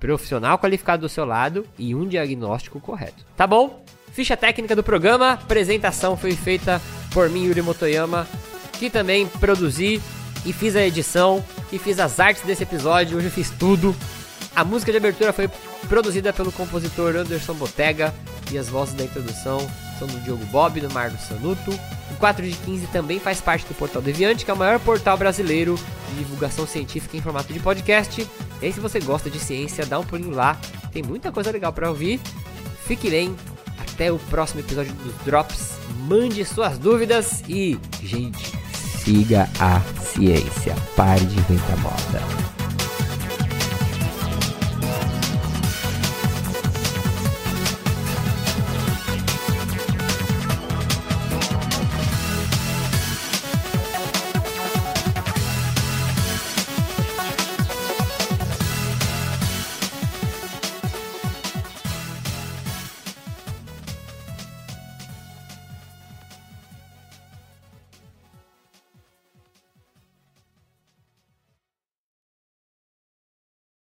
profissional 0.00 0.58
qualificado 0.58 1.02
do 1.02 1.08
seu 1.08 1.24
lado 1.24 1.64
e 1.78 1.94
um 1.94 2.06
diagnóstico 2.06 2.80
correto. 2.80 3.24
Tá 3.36 3.46
bom? 3.46 3.84
Ficha 4.12 4.36
técnica 4.36 4.74
do 4.74 4.82
programa, 4.82 5.32
apresentação 5.34 6.16
foi 6.16 6.32
feita 6.32 6.82
por 7.12 7.30
mim, 7.30 7.44
Yuri 7.44 7.62
Motoyama, 7.62 8.26
que 8.72 8.90
também 8.90 9.26
produzi 9.26 10.02
e 10.46 10.52
fiz 10.52 10.76
a 10.76 10.86
edição 10.86 11.44
e 11.72 11.78
fiz 11.78 11.98
as 11.98 12.20
artes 12.20 12.44
desse 12.44 12.62
episódio, 12.62 13.18
hoje 13.18 13.26
eu 13.26 13.32
fiz 13.32 13.50
tudo. 13.50 13.94
A 14.54 14.64
música 14.64 14.90
de 14.92 14.96
abertura 14.96 15.32
foi 15.32 15.50
produzida 15.88 16.32
pelo 16.32 16.52
compositor 16.52 17.16
Anderson 17.16 17.54
Botega 17.54 18.14
e 18.50 18.56
as 18.56 18.68
vozes 18.68 18.94
da 18.94 19.04
introdução 19.04 19.58
são 19.98 20.06
do 20.06 20.20
Diogo 20.20 20.44
Bob, 20.46 20.80
do 20.80 20.90
Marcos 20.92 21.20
Sanuto. 21.22 21.72
O 22.10 22.14
4 22.18 22.46
de 22.46 22.56
15 22.58 22.86
também 22.88 23.18
faz 23.18 23.40
parte 23.40 23.66
do 23.66 23.74
Portal 23.74 24.00
Deviante, 24.00 24.44
que 24.44 24.50
é 24.50 24.54
o 24.54 24.56
maior 24.56 24.78
portal 24.78 25.16
brasileiro 25.16 25.78
de 26.08 26.18
divulgação 26.18 26.66
científica 26.66 27.16
em 27.16 27.20
formato 27.20 27.52
de 27.52 27.58
podcast. 27.60 28.26
E 28.62 28.66
aí, 28.66 28.72
se 28.72 28.80
você 28.80 29.00
gosta 29.00 29.28
de 29.28 29.38
ciência, 29.38 29.84
dá 29.84 29.98
um 29.98 30.04
pulinho 30.04 30.30
lá. 30.30 30.58
Tem 30.92 31.02
muita 31.02 31.32
coisa 31.32 31.50
legal 31.50 31.72
para 31.72 31.88
ouvir. 31.88 32.20
Fique 32.86 33.10
bem. 33.10 33.34
Até 33.78 34.12
o 34.12 34.18
próximo 34.18 34.60
episódio 34.60 34.92
dos 34.92 35.14
Drops. 35.24 35.72
Mande 36.06 36.44
suas 36.44 36.78
dúvidas 36.78 37.42
e, 37.48 37.78
gente, 38.02 38.52
siga 39.06 39.48
a 39.60 39.80
ciência. 40.02 40.74
Pare 40.96 41.24
de 41.24 41.38
inventar 41.38 41.78
moda. 41.78 42.55